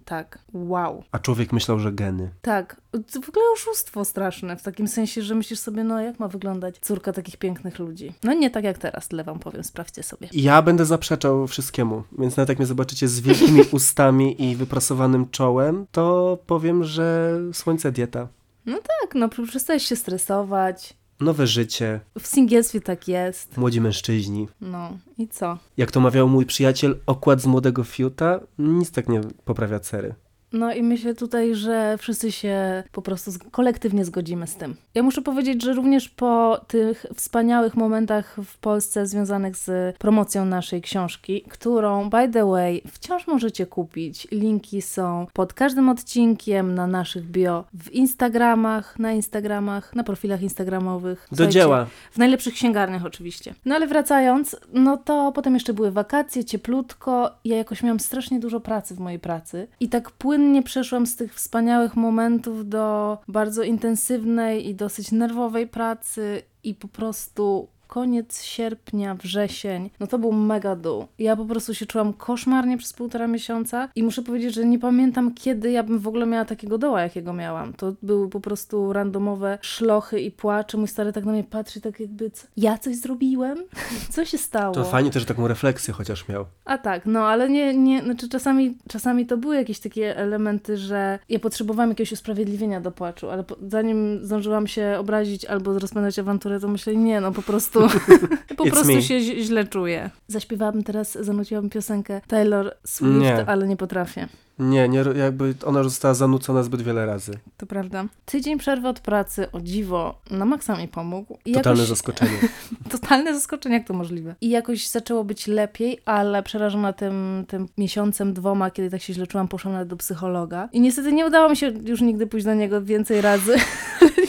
[0.04, 1.04] Tak, wow.
[1.12, 2.30] A człowiek myślał, że geny.
[2.42, 6.28] Tak, to w ogóle oszustwo straszne, w takim sensie, że myślisz sobie, no jak ma
[6.28, 8.12] wyglądać córka takich pięknych ludzi.
[8.24, 10.28] No nie tak jak teraz, tyle wam powiem, sprawdźcie sobie.
[10.32, 15.86] Ja będę zaprzeczał wszystkiemu, więc nawet jak mnie zobaczycie z wielkimi ustami i wyprasowanym czołem,
[15.92, 18.28] to powiem, że słońce dieta.
[18.66, 22.00] No tak, no przestajesz się stresować, Nowe życie.
[22.18, 23.56] W singielstwie tak jest.
[23.56, 24.48] Młodzi mężczyźni.
[24.60, 25.58] No i co?
[25.76, 30.14] Jak to mawiał mój przyjaciel, okład z młodego fiuta nic tak nie poprawia cery.
[30.52, 34.76] No i myślę tutaj, że wszyscy się po prostu kolektywnie zgodzimy z tym.
[34.94, 40.82] Ja muszę powiedzieć, że również po tych wspaniałych momentach w Polsce związanych z promocją naszej
[40.82, 44.28] książki, którą, by the way, wciąż możecie kupić.
[44.30, 51.28] Linki są pod każdym odcinkiem na naszych bio, w Instagramach, na Instagramach, na profilach instagramowych.
[51.32, 51.86] Do dzieła.
[52.10, 53.54] W najlepszych księgarniach oczywiście.
[53.64, 57.30] No ale wracając, no to potem jeszcze były wakacje, cieplutko.
[57.44, 61.16] Ja jakoś miałam strasznie dużo pracy w mojej pracy i tak płynnie płynnie przeszłam z
[61.16, 69.14] tych wspaniałych momentów do bardzo intensywnej i dosyć nerwowej pracy i po prostu koniec sierpnia,
[69.14, 71.06] wrzesień, no to był mega dół.
[71.18, 75.34] Ja po prostu się czułam koszmarnie przez półtora miesiąca i muszę powiedzieć, że nie pamiętam
[75.34, 77.72] kiedy ja bym w ogóle miała takiego doła, jakiego miałam.
[77.72, 80.78] To były po prostu randomowe szlochy i płacze.
[80.78, 83.58] Mój stary tak na mnie patrzy, tak jakby, co, ja coś zrobiłem?
[84.14, 84.74] Co się stało?
[84.74, 86.44] To fajnie też że taką refleksję chociaż miał.
[86.64, 91.18] A tak, no ale nie, nie znaczy czasami, czasami to były jakieś takie elementy, że
[91.28, 96.60] ja potrzebowałam jakiegoś usprawiedliwienia do płaczu, ale po, zanim zdążyłam się obrazić albo rozpędzać awanturę,
[96.60, 97.75] to myślę, nie, no po prostu,
[98.56, 99.02] po It's prostu me.
[99.02, 100.10] się źle czuję.
[100.28, 103.46] Zaśpiewałabym teraz, zanuciłabym piosenkę Taylor Swift, Nie.
[103.48, 104.28] ale nie potrafię.
[104.58, 107.32] Nie, nie, jakby ona już została zanucona zbyt wiele razy.
[107.56, 108.04] To prawda.
[108.24, 111.38] Tydzień przerwy od pracy, o dziwo, na maksa mi pomógł.
[111.44, 112.38] I Totalne jakoś, zaskoczenie.
[112.90, 114.34] totalne zaskoczenie, jak to możliwe.
[114.40, 119.26] I jakoś zaczęło być lepiej, ale przerażona tym, tym miesiącem, dwoma, kiedy tak się źle
[119.26, 120.68] czułam, poszłam nawet do psychologa.
[120.72, 123.56] I niestety nie udało mi się już nigdy pójść do niego więcej razy.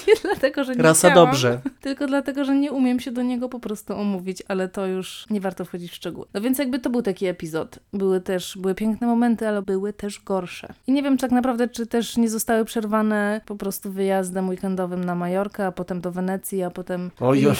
[0.07, 1.61] nie dlatego, że nie Rasa chciałam, dobrze.
[1.81, 5.41] Tylko dlatego, że nie umiem się do niego po prostu umówić, ale to już nie
[5.41, 6.25] warto wchodzić w szczegóły.
[6.33, 7.79] No więc jakby to był taki epizod.
[7.93, 10.73] Były też, były piękne momenty, ale były też gorsze.
[10.87, 15.15] I nie wiem tak naprawdę, czy też nie zostały przerwane po prostu wyjazdem weekendowym na
[15.15, 17.55] Majorkę, a potem do Wenecji, a potem Oj, oj,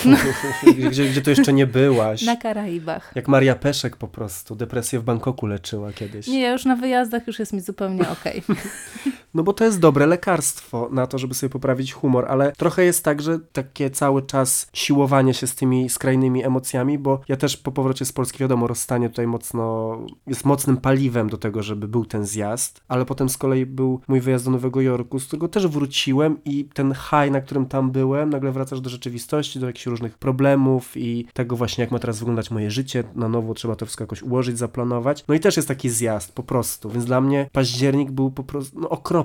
[0.89, 2.21] gdzie, gdzie to jeszcze nie byłaś.
[2.21, 3.11] na Karaibach.
[3.15, 4.55] Jak Maria Peszek po prostu.
[4.55, 6.27] Depresję w Bangkoku leczyła kiedyś.
[6.27, 8.43] Nie, już na wyjazdach już jest mi zupełnie okej.
[9.33, 13.03] No bo to jest dobre lekarstwo na to, żeby sobie poprawić humor, ale trochę jest
[13.03, 17.71] tak, że takie cały czas siłowanie się z tymi skrajnymi emocjami, bo ja też po
[17.71, 22.25] powrocie z Polski, wiadomo, rozstanie tutaj mocno, jest mocnym paliwem do tego, żeby był ten
[22.25, 26.37] zjazd, ale potem z kolei był mój wyjazd do Nowego Jorku, z którego też wróciłem
[26.45, 30.97] i ten high, na którym tam byłem, nagle wracasz do rzeczywistości, do jakichś różnych problemów
[30.97, 34.23] i tego właśnie, jak ma teraz wyglądać moje życie, na nowo trzeba to wszystko jakoś
[34.23, 35.23] ułożyć, zaplanować.
[35.27, 38.79] No i też jest taki zjazd po prostu, więc dla mnie październik był po prostu
[38.79, 39.16] no, okropny.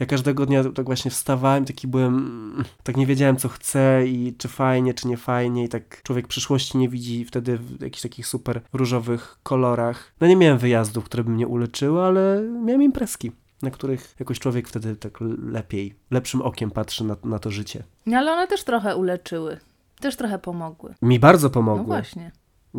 [0.00, 4.48] Ja każdego dnia tak właśnie wstawałem, taki byłem, tak nie wiedziałem co chcę i czy
[4.48, 8.60] fajnie, czy nie fajnie i tak człowiek przyszłości nie widzi wtedy w jakichś takich super
[8.72, 10.14] różowych kolorach.
[10.20, 14.68] No nie miałem wyjazdów, które by mnie uleczyły, ale miałem imprezki na których jakoś człowiek
[14.68, 17.82] wtedy tak lepiej, lepszym okiem patrzy na, na to życie.
[18.06, 19.58] No ale one też trochę uleczyły.
[20.00, 20.94] Też trochę pomogły.
[21.02, 21.84] Mi bardzo No pomogły.
[21.84, 22.32] właśnie.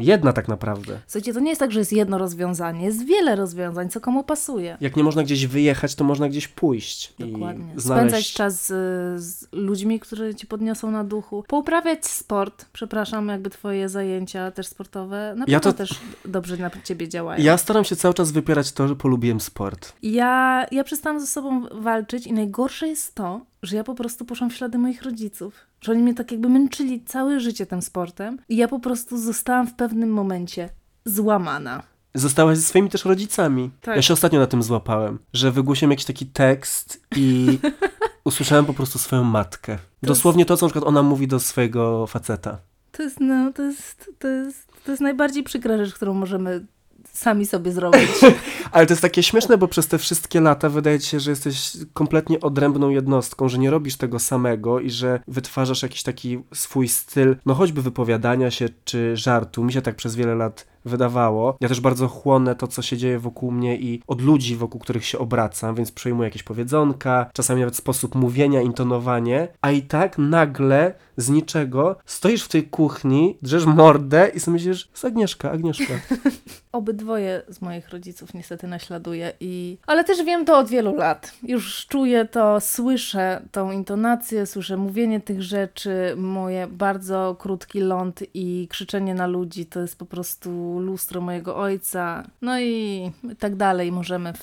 [0.06, 1.00] Jedna tak naprawdę.
[1.08, 4.78] Słuchajcie, to nie jest tak, że jest jedno rozwiązanie, jest wiele rozwiązań, co komu pasuje.
[4.82, 7.14] Jak nie można gdzieś wyjechać, to można gdzieś pójść.
[7.20, 7.66] Dokładnie.
[7.78, 8.34] I Spędzać znaleźć...
[8.34, 11.44] czas z, z ludźmi, którzy ci podniosą na duchu.
[11.48, 12.66] Pouprawiać sport.
[12.74, 17.44] Przepraszam, jakby twoje zajęcia też sportowe na Ja to- też dobrze na ciebie działają.
[17.44, 19.94] Ja staram się cały czas wypierać to, że polubiłem sport.
[20.04, 24.50] Ja, ja przestałam ze sobą walczyć i najgorsze jest to, że ja po prostu poszłam
[24.50, 25.54] w ślady moich rodziców.
[25.82, 29.68] Że oni mnie tak jakby męczyli całe życie tym sportem i ja po prostu zostałam
[29.68, 30.70] w pewnym momencie
[31.06, 31.84] złamana.
[32.14, 33.72] Zostałaś ze swoimi też rodzicami.
[33.82, 33.96] Tak.
[33.96, 37.60] Ja się ostatnio na tym złapałem, że wygłosiłem jakiś taki tekst i
[38.24, 39.78] usłyszałem po prostu swoją matkę.
[40.04, 42.58] Dosłownie to, co na przykład ona mówi do swojego faceta.
[42.92, 46.66] To jest, no, to jest, to jest, to jest najbardziej przykra rzecz, którą możemy
[47.14, 48.10] sami sobie zrobić.
[48.72, 51.72] Ale to jest takie śmieszne, bo przez te wszystkie lata wydaje ci się, że jesteś
[51.94, 57.36] kompletnie odrębną jednostką, że nie robisz tego samego i że wytwarzasz jakiś taki swój styl,
[57.46, 59.64] no choćby wypowiadania się czy żartu.
[59.64, 61.58] Mi się tak przez wiele lat wydawało.
[61.62, 65.06] Ja też bardzo chłonę to, co się dzieje wokół mnie i od ludzi, wokół których
[65.06, 70.94] się obracam, więc przejmuję jakieś powiedzonka, czasami nawet sposób mówienia, intonowanie, a i tak nagle
[71.20, 75.94] z niczego stoisz w tej kuchni, drzesz mordę i sobie myślisz, jest Agnieszka, Agnieszka.
[76.72, 79.78] Obydwoje z moich rodziców niestety naśladuję i...
[79.88, 81.34] Ale też wiem to od wielu lat.
[81.44, 88.68] Już czuję to, słyszę tą intonację, słyszę mówienie tych rzeczy, moje bardzo krótki ląd i
[88.70, 92.24] krzyczenie na ludzi to jest po prostu lustro mojego ojca.
[92.42, 94.34] No i tak dalej możemy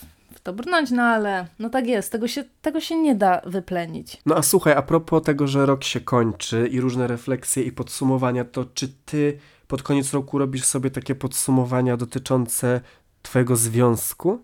[0.47, 4.19] to brnąć, no ale no tak jest, tego się, tego się nie da wyplenić.
[4.27, 8.45] No a słuchaj, a propos tego, że rok się kończy i różne refleksje i podsumowania,
[8.45, 12.81] to czy ty pod koniec roku robisz sobie takie podsumowania dotyczące
[13.23, 14.39] twojego związku?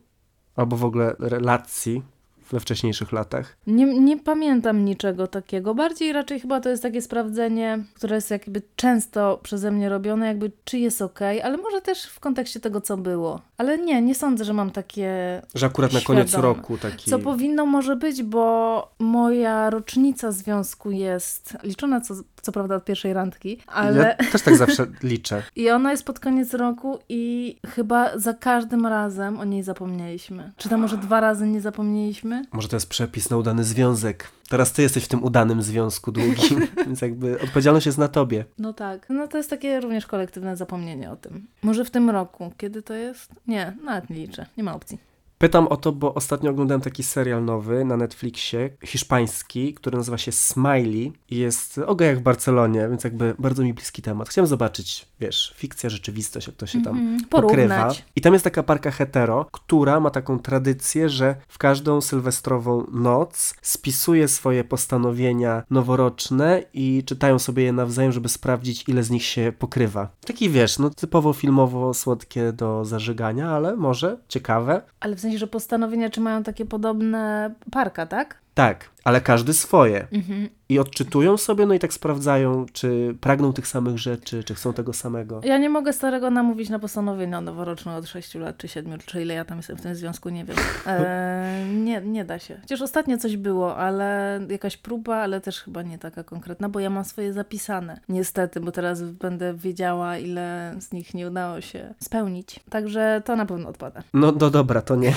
[0.57, 2.03] Albo w ogóle relacji
[2.51, 3.57] we wcześniejszych latach?
[3.67, 5.75] Nie, nie pamiętam niczego takiego.
[5.75, 10.51] Bardziej raczej chyba to jest takie sprawdzenie, które jest jakby często przeze mnie robione, jakby
[10.65, 13.41] czy jest ok, ale może też w kontekście tego, co było.
[13.59, 15.43] Ale nie, nie sądzę, że mam takie.
[15.55, 17.11] Że akurat na koniec roku taki...
[17.11, 23.13] Co powinno może być, bo moja rocznica związku jest liczona co, co prawda od pierwszej
[23.13, 24.17] randki, ale.
[24.21, 25.43] Ja też tak zawsze liczę.
[25.57, 30.53] I ona jest pod koniec roku i chyba za każdym razem o niej zapomnieliśmy.
[30.57, 32.42] Czy tam może dwa razy nie zapomnieliśmy?
[32.53, 34.29] Może to jest przepis na udany związek.
[34.49, 38.45] Teraz ty jesteś w tym udanym związku długim, więc jakby odpowiedzialność jest na tobie.
[38.59, 39.07] No tak.
[39.11, 41.47] No to jest takie również kolektywne zapomnienie o tym.
[41.63, 42.53] Może w tym roku.
[42.57, 43.33] Kiedy to jest?
[43.47, 44.47] Nie, nawet nie liczę.
[44.57, 45.12] Nie ma opcji.
[45.43, 50.33] Pytam o to, bo ostatnio oglądałem taki serial nowy na Netflixie, hiszpański, który nazywa się
[50.33, 54.29] Smiley i jest o gejach w Barcelonie, więc jakby bardzo mi bliski temat.
[54.29, 57.53] Chciałem zobaczyć, wiesz, fikcja, rzeczywistość, jak to się tam Mhm, pokrywa.
[57.75, 58.05] porównać.
[58.17, 63.55] I tam jest taka parka hetero, która ma taką tradycję, że w każdą sylwestrową noc
[63.63, 69.53] spisuje swoje postanowienia noworoczne i czytają sobie je nawzajem, żeby sprawdzić, ile z nich się
[69.59, 70.09] pokrywa.
[70.27, 74.83] Taki wiesz, no typowo filmowo słodkie do zażygania, ale może ciekawe.
[75.01, 78.42] Ale w sensie, że postanowienia, czy mają takie podobne parka, tak?
[78.55, 80.07] Tak, ale każdy swoje.
[80.13, 80.49] Mhm.
[80.69, 84.93] I odczytują sobie, no i tak sprawdzają, czy pragną tych samych rzeczy, czy chcą tego
[84.93, 85.41] samego.
[85.45, 89.35] Ja nie mogę starego namówić na postanowienia noworoczne od 6 lat, czy 7, czy ile
[89.35, 90.57] ja tam jestem w tym związku, nie wiem.
[90.87, 92.59] E, nie, nie da się.
[92.61, 96.91] Chociaż ostatnio coś było, ale jakaś próba, ale też chyba nie taka konkretna, bo ja
[96.91, 98.01] mam swoje zapisane.
[98.09, 102.61] Niestety, bo teraz będę wiedziała, ile z nich nie udało się spełnić.
[102.71, 104.03] Także to na pewno odpada.
[104.15, 105.15] No, no dobra, to nie.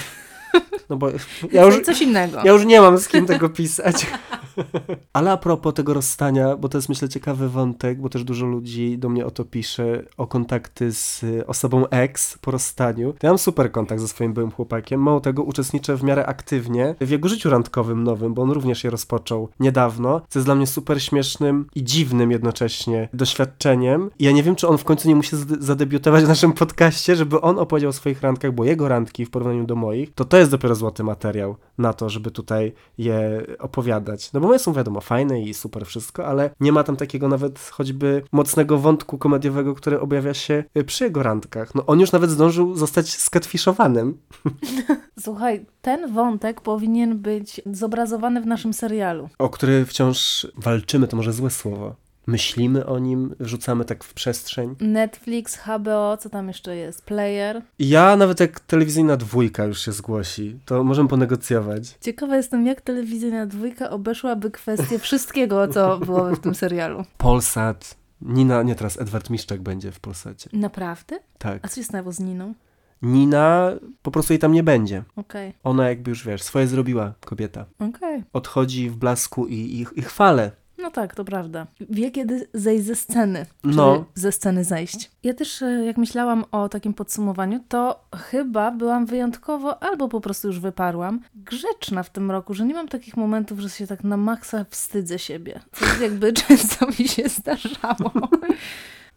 [0.89, 1.10] No bo
[1.52, 2.38] ja już, Coś innego.
[2.44, 4.08] Ja już nie mam z kim tego pisać.
[5.13, 8.98] Ale a propos tego rozstania, bo to jest myślę ciekawy wątek, bo też dużo ludzi
[8.98, 13.13] do mnie o to pisze, o kontakty z y, osobą ex po rozstaniu.
[13.13, 15.02] To ja mam super kontakt ze swoim byłym chłopakiem.
[15.02, 18.89] Mało tego, uczestniczę w miarę aktywnie w jego życiu randkowym nowym, bo on również je
[18.89, 24.10] rozpoczął niedawno, co jest dla mnie super śmiesznym i dziwnym jednocześnie doświadczeniem.
[24.20, 27.15] I ja nie wiem, czy on w końcu nie musi zade- zadebiutować w naszym podcaście,
[27.15, 30.38] żeby on opowiedział o swoich randkach, bo jego randki w porównaniu do moich, to to
[30.38, 34.34] jest dopiero złoty materiał na to, żeby tutaj je opowiadać.
[34.34, 37.60] No bo moje są wiadomo fajne i super wszystko, ale nie ma tam takiego nawet
[37.60, 41.76] choćby mocnego wątku komediowego, który objawia się y, przy jego randkach.
[41.76, 44.18] No on już nawet zdążył zostać skatfiszowanym.
[45.26, 49.30] Słuchaj, ten wątek powinien być zobrazowany w naszym serialu.
[49.40, 52.05] o który wciąż walczymy, to może złe słowo.
[52.28, 54.76] Myślimy o nim, wrzucamy tak w przestrzeń.
[54.80, 57.02] Netflix, HBO, co tam jeszcze jest?
[57.06, 57.62] Player.
[57.80, 61.98] Ja nawet jak telewizyjna dwójka już się zgłosi, to możemy ponegocjować.
[62.02, 67.04] Ciekawa jestem, jak telewizyjna dwójka obeszłaby kwestię wszystkiego, co byłoby w tym serialu.
[67.18, 70.50] Polsat, Nina, nie teraz, Edward Miszczak będzie w Polsacie.
[70.54, 71.20] Naprawdę?
[71.38, 71.60] Tak.
[71.66, 72.54] A co się stało z Niną?
[73.02, 75.04] Nina, po prostu jej tam nie będzie.
[75.16, 77.66] Okej, Ona jakby już, wiesz, swoje zrobiła, kobieta.
[77.80, 78.24] okej.
[78.34, 80.52] Odchodzi w blasku i, i, i chwale.
[80.78, 81.68] No tak, to prawda.
[81.90, 83.46] Wie, kiedy zejść ze sceny.
[83.64, 84.06] No.
[84.16, 85.12] ze sceny zejść.
[85.24, 90.48] Ja też, e, jak myślałam o takim podsumowaniu, to chyba byłam wyjątkowo, albo po prostu
[90.48, 94.18] już wyparłam, grzeczna w tym roku, że nie mam takich momentów, że się tak na
[94.18, 95.60] maksa wstydzę siebie.
[95.72, 98.12] Co jakby często mi się zdarzało.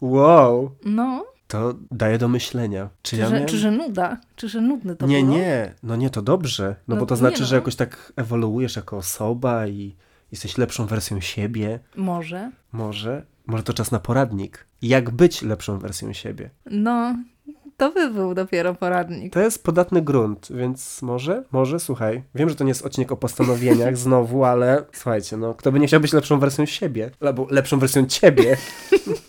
[0.01, 0.71] Wow.
[0.85, 2.89] No, To daje do myślenia.
[3.03, 3.49] Czy czy, ja że, miałem...
[3.49, 4.17] czy że nuda?
[4.37, 5.37] Czy że nudny to nie, było?
[5.37, 5.75] nie.
[5.83, 6.77] No nie, to dobrze.
[6.89, 7.47] No, No bo to nie znaczy, no.
[7.47, 9.97] że jakoś tak ewoluujesz jako osoba i
[10.33, 11.81] jesteś lepszą wersją siebie.
[11.97, 12.51] Może.
[12.73, 13.27] Może.
[13.47, 14.67] Może to czas na poradnik.
[14.83, 16.51] Jak być lepszą wersją siebie.
[16.71, 17.17] No,
[17.77, 19.33] to by był dopiero poradnik.
[19.33, 22.23] To jest podatny grunt, więc może, może, słuchaj.
[22.35, 25.87] Wiem, że to nie jest odcinek o postanowieniach znowu, ale słuchajcie, no, kto by nie
[25.87, 28.57] chciał być lepszą wersją siebie, albo lepszą wersją ciebie.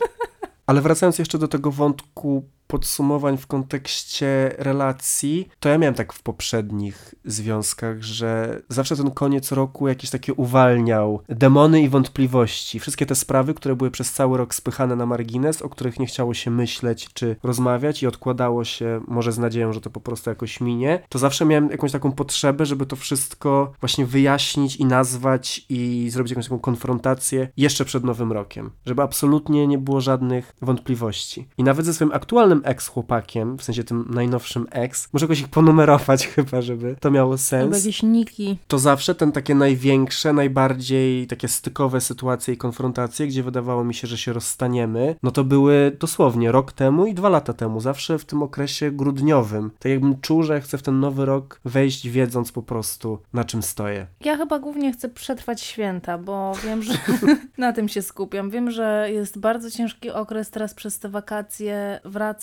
[0.67, 6.21] ale wracając jeszcze do tego wątku podsumowań w kontekście relacji, to ja miałem tak w
[6.21, 12.79] poprzednich związkach, że zawsze ten koniec roku jakieś takie uwalniał demony i wątpliwości.
[12.79, 16.33] Wszystkie te sprawy, które były przez cały rok spychane na margines, o których nie chciało
[16.33, 20.61] się myśleć czy rozmawiać i odkładało się może z nadzieją, że to po prostu jakoś
[20.61, 26.09] minie, to zawsze miałem jakąś taką potrzebę, żeby to wszystko właśnie wyjaśnić i nazwać i
[26.09, 28.71] zrobić jakąś taką konfrontację jeszcze przed nowym rokiem.
[28.85, 31.47] Żeby absolutnie nie było żadnych wątpliwości.
[31.57, 36.27] I nawet ze swoim aktualnym ex-chłopakiem, w sensie tym najnowszym ex, muszę jakoś ich ponumerować
[36.35, 38.57] chyba, żeby to miało Albo sens jakieś niki.
[38.67, 44.07] to zawsze ten takie największe, najbardziej takie stykowe sytuacje i konfrontacje, gdzie wydawało mi się,
[44.07, 48.25] że się rozstaniemy, no to były dosłownie rok temu i dwa lata temu, zawsze w
[48.25, 49.71] tym okresie grudniowym.
[49.79, 53.63] Tak jakbym czuł, że chcę w ten nowy rok wejść, wiedząc po prostu na czym
[53.63, 54.07] stoję.
[54.25, 56.93] Ja chyba głównie chcę przetrwać święta, bo wiem, że
[57.57, 58.49] na tym się skupiam.
[58.49, 61.99] Wiem, że jest bardzo ciężki okres teraz przez te wakacje.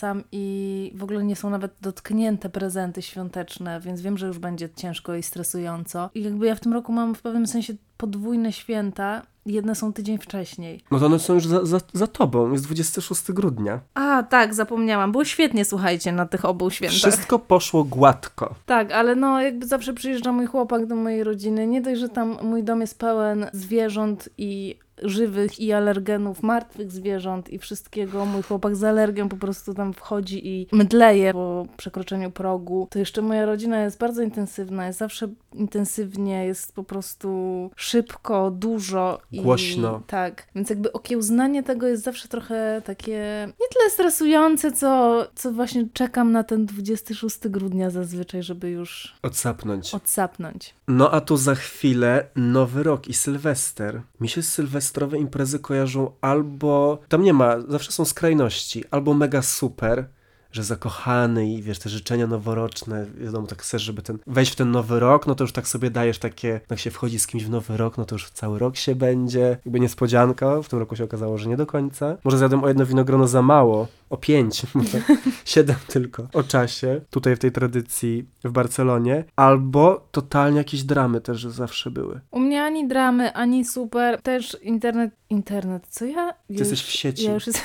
[0.07, 4.69] Wracam i w ogóle nie są nawet dotknięte prezenty świąteczne, więc wiem, że już będzie
[4.77, 6.11] ciężko i stresująco.
[6.15, 9.23] I jakby ja w tym roku mam w pewnym sensie podwójne święta.
[9.47, 10.81] Jedne są tydzień wcześniej.
[10.91, 13.81] No to one są już za, za, za tobą, jest 26 grudnia.
[13.95, 15.13] A, tak, zapomniałam.
[15.13, 16.99] Było świetnie, słuchajcie, na tych obu świętach.
[16.99, 18.55] Wszystko poszło gładko.
[18.67, 21.67] Tak, ale no jakby zawsze przyjeżdża mój chłopak do mojej rodziny.
[21.67, 27.51] Nie dość, że tam mój dom jest pełen zwierząt i żywych i alergenów, martwych zwierząt
[27.51, 28.27] i wszystkiego.
[28.27, 32.89] Mój chłopak z alergią po prostu tam wchodzi i mdleje po przekroczeniu progu.
[32.91, 37.31] To jeszcze moja rodzina jest bardzo intensywna, jest zawsze intensywnie, jest po prostu
[37.77, 39.21] szybko, dużo.
[39.33, 40.03] I, Głośno.
[40.07, 45.89] Tak, więc jakby okiełznanie tego jest zawsze trochę takie nie tyle stresujące, co, co właśnie
[45.93, 49.95] czekam na ten 26 grudnia zazwyczaj, żeby już Odsapnąć.
[49.95, 50.75] odsapnąć.
[50.89, 54.03] No a tu za chwilę Nowy Rok i Sylwester.
[54.21, 54.43] Mi się
[54.87, 56.99] sylwestrowe imprezy kojarzą albo...
[57.09, 58.85] Tam nie ma, zawsze są skrajności.
[58.91, 60.09] Albo mega super,
[60.57, 64.71] że zakochany i wiesz, te życzenia noworoczne, wiadomo, tak chcesz, żeby ten, wejść w ten
[64.71, 67.51] nowy rok, no to już tak sobie dajesz takie, jak się wchodzi z kimś w
[67.51, 71.05] nowy rok, no to już cały rok się będzie, jakby niespodzianka, w tym roku się
[71.05, 72.17] okazało, że nie do końca.
[72.25, 74.63] Może zjadłem o jedno winogrono za mało, o pięć,
[75.45, 81.45] siedem tylko, o czasie, tutaj w tej tradycji w Barcelonie, albo totalnie jakieś dramy też
[81.47, 82.21] zawsze były.
[82.31, 86.33] U mnie ani dramy, ani super, też internet, internet, co ja?
[86.33, 87.63] Ty jesteś w sieci, Ja już jest...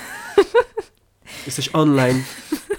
[1.45, 2.23] jesteś online,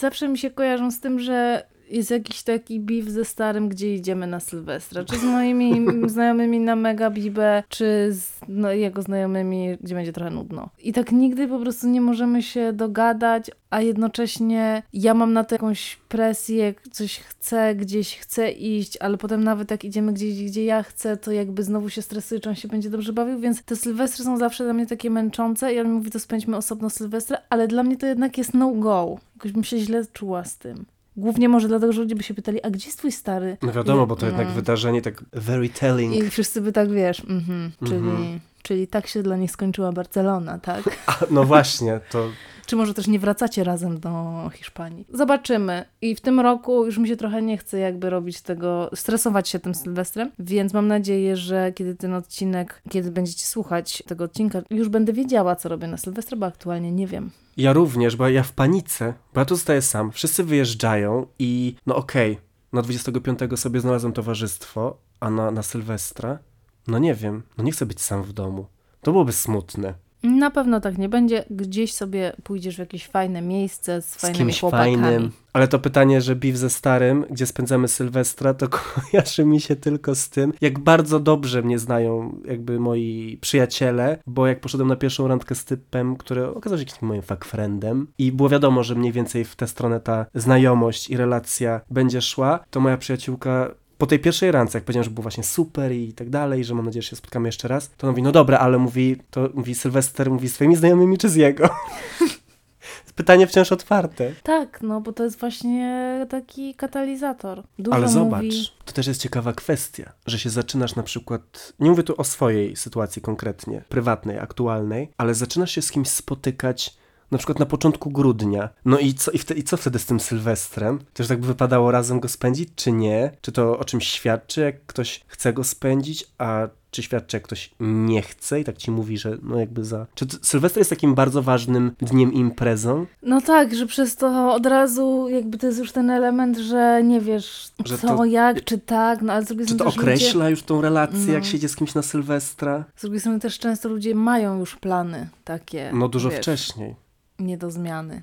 [0.00, 4.26] Zawsze mi się kojarzą z tym, że jest jakiś taki beef ze starym, gdzie idziemy
[4.26, 5.04] na Sylwestra.
[5.04, 10.30] Czy z moimi znajomymi na Mega Bibę, czy z no, jego znajomymi, gdzie będzie trochę
[10.30, 10.68] nudno.
[10.78, 15.54] I tak nigdy po prostu nie możemy się dogadać, a jednocześnie ja mam na to
[15.54, 20.82] jakąś presję, coś chcę, gdzieś chcę iść, ale potem nawet jak idziemy gdzieś, gdzie ja
[20.82, 24.24] chcę, to jakby znowu się stresuję, czy on się będzie dobrze bawił, więc te Sylwestry
[24.24, 27.82] są zawsze dla mnie takie męczące i on mówi, to spędźmy osobno Sylwestra, ale dla
[27.82, 29.18] mnie to jednak jest no go.
[29.36, 30.86] Jakoś bym się źle czuła z tym.
[31.16, 33.56] Głównie może dlatego, że ludzie by się pytali, a gdzie jest twój stary?
[33.62, 34.54] no wiadomo, I- bo to jednak no.
[34.54, 36.14] wydarzenie tak very telling.
[36.14, 38.40] I wszyscy by tak, wiesz, mhm, czyli, Mhm.
[38.62, 40.82] czyli tak się dla nich skończyła Barcelona, tak?
[41.06, 42.28] A, no właśnie, to
[42.70, 44.10] Czy może też nie wracacie razem do
[44.54, 45.06] Hiszpanii?
[45.12, 45.84] Zobaczymy.
[46.00, 49.58] I w tym roku już mi się trochę nie chce jakby robić tego, stresować się
[49.58, 54.88] tym Sylwestrem, więc mam nadzieję, że kiedy ten odcinek, kiedy będziecie słuchać tego odcinka, już
[54.88, 57.30] będę wiedziała, co robię na Sylwestra, bo aktualnie nie wiem.
[57.56, 60.12] Ja również, bo ja w panice, bo ja tu zostaję sam.
[60.12, 62.38] Wszyscy wyjeżdżają i no okej,
[62.72, 66.38] na 25 sobie znalazłem towarzystwo, a na, na Sylwestra,
[66.86, 68.66] no nie wiem, no nie chcę być sam w domu.
[69.00, 69.94] To byłoby smutne.
[70.22, 71.44] Na pewno tak nie będzie.
[71.50, 74.96] Gdzieś sobie pójdziesz w jakieś fajne miejsce z Z fajnymi kimś chłopakami.
[74.96, 75.30] fajnym.
[75.52, 80.14] Ale to pytanie, że biw ze starym, gdzie spędzamy Sylwestra, to kojarzy mi się tylko
[80.14, 85.28] z tym, jak bardzo dobrze mnie znają jakby moi przyjaciele, bo jak poszedłem na pierwszą
[85.28, 89.12] randkę z typem, który okazał się jakimś moim fuck friendem i było wiadomo, że mniej
[89.12, 94.18] więcej w tę stronę ta znajomość i relacja będzie szła, to moja przyjaciółka po tej
[94.18, 97.08] pierwszej randce, jak powiedziałem, że było właśnie super i tak dalej, że mam nadzieję, że
[97.08, 100.48] się spotkamy jeszcze raz, to on mówi, no dobra, ale mówi, to mówi Sylwester, mówi
[100.48, 101.68] z twoimi znajomymi czy z jego?
[103.14, 104.32] Pytanie wciąż otwarte.
[104.42, 107.62] Tak, no bo to jest właśnie taki katalizator.
[107.78, 108.68] Dużo Ale zobacz, mówi.
[108.84, 112.76] to też jest ciekawa kwestia, że się zaczynasz na przykład, nie mówię tu o swojej
[112.76, 116.96] sytuacji konkretnie, prywatnej, aktualnej, ale zaczynasz się z kimś spotykać
[117.30, 118.68] na przykład na początku grudnia.
[118.84, 120.98] No i co, i, wte, i co wtedy z tym Sylwestrem?
[121.14, 123.30] Też tak by wypadało razem go spędzić, czy nie?
[123.40, 127.70] Czy to o czymś świadczy, jak ktoś chce go spędzić, a czy świadczy, jak ktoś
[127.80, 130.06] nie chce i tak ci mówi, że no jakby za...
[130.14, 133.06] Czy Sylwester jest takim bardzo ważnym dniem imprezą?
[133.22, 137.20] No tak, że przez to od razu jakby to jest już ten element, że nie
[137.20, 139.96] wiesz Że co, to- jak, czy tak, no ale z drugiej Czy strony to też
[140.06, 141.48] ludzie, określa już tą relację, jak No.
[141.48, 142.84] się idzie z kimś na Sylwestra?
[142.96, 146.94] z drugiej strony też często ludzie mają już plany takie, No dużo wiesz, wcześniej.
[147.40, 148.22] Nie do zmiany.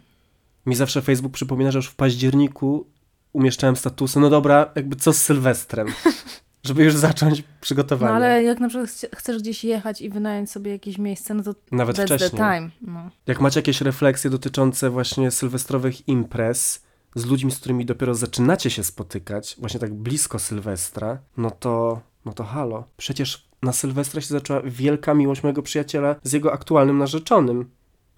[0.66, 2.88] Mi zawsze Facebook przypomina, że już w październiku
[3.34, 5.88] umieszczałem statusy, no dobra, jakby co z Sylwestrem,
[6.66, 8.14] żeby już zacząć No przygotowanie.
[8.16, 11.56] ale jak na przykład chce- chcesz gdzieś jechać i wynająć sobie jakieś miejsce, no to
[11.72, 12.32] Nawet wcześniej.
[12.32, 12.70] time.
[12.82, 13.10] No.
[13.28, 16.84] Jak macie jakieś refleksje dotyczące właśnie sylwestrowych imprez
[17.16, 22.34] z ludźmi, z którymi dopiero zaczynacie się spotykać, właśnie tak blisko Sylwestra, no to, no
[22.34, 22.84] to halo.
[22.98, 27.70] Przecież na Sylwestra się zaczęła wielka miłość mojego przyjaciela z jego aktualnym narzeczonym.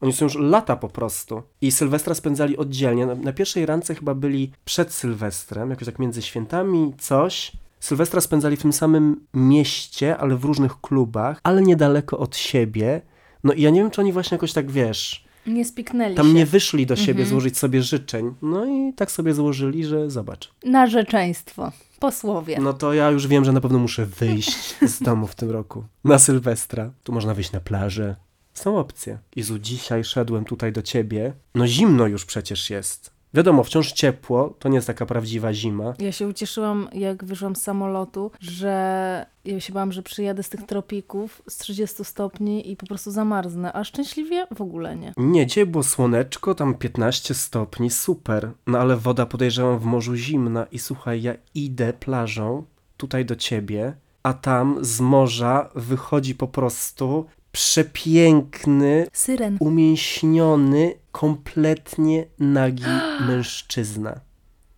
[0.02, 1.42] Oni są już lata po prostu.
[1.62, 3.06] I Sylwestra spędzali oddzielnie.
[3.06, 7.52] Na, na pierwszej randce chyba byli przed Sylwestrem, jakoś tak między świętami, coś.
[7.80, 13.02] Sylwestra spędzali w tym samym mieście, ale w różnych klubach, ale niedaleko od siebie.
[13.44, 16.34] No i ja nie wiem, czy oni właśnie jakoś tak, wiesz, Nie spiknęli tam się.
[16.34, 17.28] nie wyszli do siebie Mhm.
[17.30, 18.34] złożyć sobie życzeń.
[18.42, 20.52] No i tak sobie złożyli, że zobacz.
[20.66, 21.72] Narzeczeństwo.
[22.00, 22.60] Posłowie.
[22.62, 25.84] No to ja już wiem, że na pewno muszę wyjść z domu w tym roku.
[26.04, 26.92] Na Sylwestra.
[27.04, 28.16] Tu można wyjść na plażę.
[28.60, 29.18] Są opcje.
[29.36, 31.34] Jezu, dzisiaj szedłem tutaj do ciebie.
[31.56, 33.12] No zimno już przecież jest.
[33.34, 35.94] Wiadomo, wciąż ciepło, to nie jest taka prawdziwa zima.
[36.00, 40.66] Ja się ucieszyłam, jak wyszłam z samolotu, że ja się bałam, że przyjadę z tych
[40.66, 45.14] tropików z 30 stopni i po prostu zamarznę, a szczęśliwie w ogóle nie.
[45.18, 48.52] Nie, dzisiaj było słoneczko, tam 15 stopni, super.
[48.68, 52.64] No ale woda podejrzewam w morzu zimna i słuchaj, ja idę plażą
[52.98, 53.94] tutaj do ciebie,
[54.24, 57.26] a tam z morza wychodzi po prostu
[57.60, 59.58] przepiękny, Syren.
[59.60, 62.84] umięśniony, kompletnie nagi
[63.28, 64.20] mężczyzna.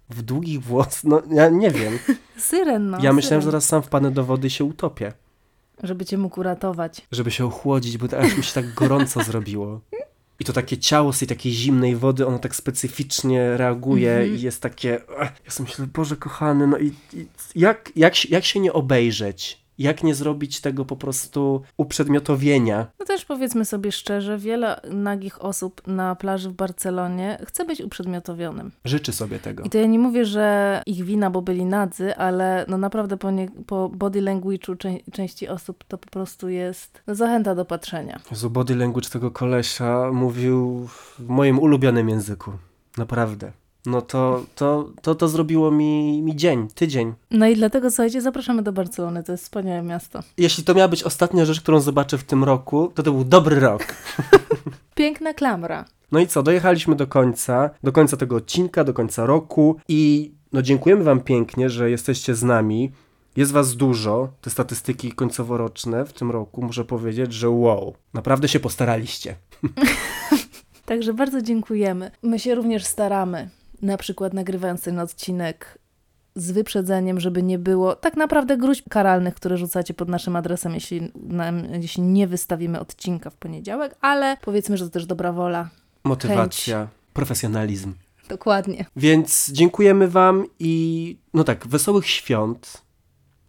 [0.10, 2.00] W długich włosach, no ja nie wiem.
[2.38, 2.98] Syren, no.
[3.02, 3.52] ja myślałem, że syren.
[3.52, 5.14] zaraz sam wpadnę do wody i się utopię.
[5.84, 7.02] Żeby cię mógł uratować.
[7.12, 9.82] Żeby się ochłodzić, bo aż mi się tak gorąco zrobiło.
[10.40, 14.36] I to takie ciało z tej takiej zimnej wody, ono tak specyficznie reaguje Mhm.
[14.36, 15.02] i jest takie...
[15.46, 17.26] Ja sobie myślę, Boże kochany, no i, i
[17.56, 19.61] jak, jak, jak się nie obejrzeć?
[19.82, 22.88] Jak nie zrobić tego po prostu uprzedmiotowienia?
[23.00, 28.72] No też powiedzmy sobie szczerze, wiele nagich osób na plaży w Barcelonie chce być uprzedmiotowionym.
[28.86, 29.64] Życzy sobie tego.
[29.64, 33.32] I to ja nie mówię, że ich wina, bo byli nadzy, ale no naprawdę po,
[33.32, 38.20] nie, po body language'u czę- części osób to po prostu jest no, zachęta do patrzenia.
[38.32, 42.52] Jezu, body language tego kolesia mówił w moim ulubionym języku.
[42.98, 43.52] Naprawdę.
[43.86, 47.14] No to, to, to, to zrobiło mi, mi dzień, tydzień.
[47.32, 50.20] No i dlatego, słuchajcie, zapraszamy do Barcelony, to jest wspaniałe miasto.
[50.38, 53.60] Jeśli to miała być ostatnia rzecz, którą zobaczę w tym roku, to to był dobry
[53.60, 53.84] rok.
[54.96, 55.86] Piękna klamra.
[56.12, 60.62] No i co, dojechaliśmy do końca, do końca tego odcinka, do końca roku i no
[60.62, 62.92] dziękujemy wam pięknie, że jesteście z nami.
[63.36, 68.60] Jest was dużo, te statystyki końcoworoczne w tym roku, muszę powiedzieć, że wow, naprawdę się
[68.60, 69.36] postaraliście.
[70.86, 72.12] Także bardzo dziękujemy.
[72.24, 73.50] My się również staramy,
[73.82, 75.78] na przykład nagrywając ten odcinek
[76.36, 81.12] z wyprzedzeniem, żeby nie było tak naprawdę gruźb karalnych, które rzucacie pod naszym adresem, jeśli,
[81.16, 85.70] nam, jeśli nie wystawimy odcinka w poniedziałek, ale powiedzmy, że to też dobra wola.
[86.04, 87.94] Motywacja, profesjonalizm.
[88.30, 88.86] Dokładnie.
[88.96, 92.82] Więc dziękujemy wam i no tak, wesołych świąt.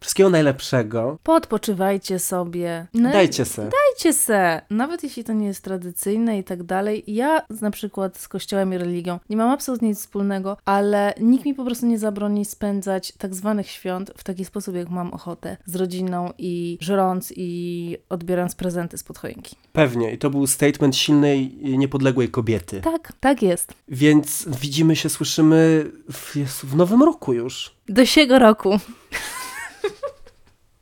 [0.02, 1.18] Wszystkiego najlepszego.
[1.22, 2.86] Podpoczywajcie sobie.
[2.94, 3.62] No, Dajcie se.
[3.62, 4.62] Dajcie se.
[4.70, 7.04] Nawet jeśli to nie jest tradycyjne i tak dalej.
[7.06, 11.54] Ja na przykład z kościołem i religią nie mam absolutnie nic wspólnego, ale nikt mi
[11.54, 15.56] po prostu nie zabroni spędzać tak zwanych świąt w taki sposób, jak mam ochotę.
[15.66, 19.56] Z rodziną i żrąc i odbierając prezenty spod choinki.
[19.72, 20.12] Pewnie.
[20.12, 22.80] I to był statement silnej, i niepodległej kobiety.
[22.80, 23.74] Tak, tak jest.
[23.88, 27.74] Więc widzimy się, słyszymy w, w nowym roku już.
[27.88, 28.78] Do siego roku.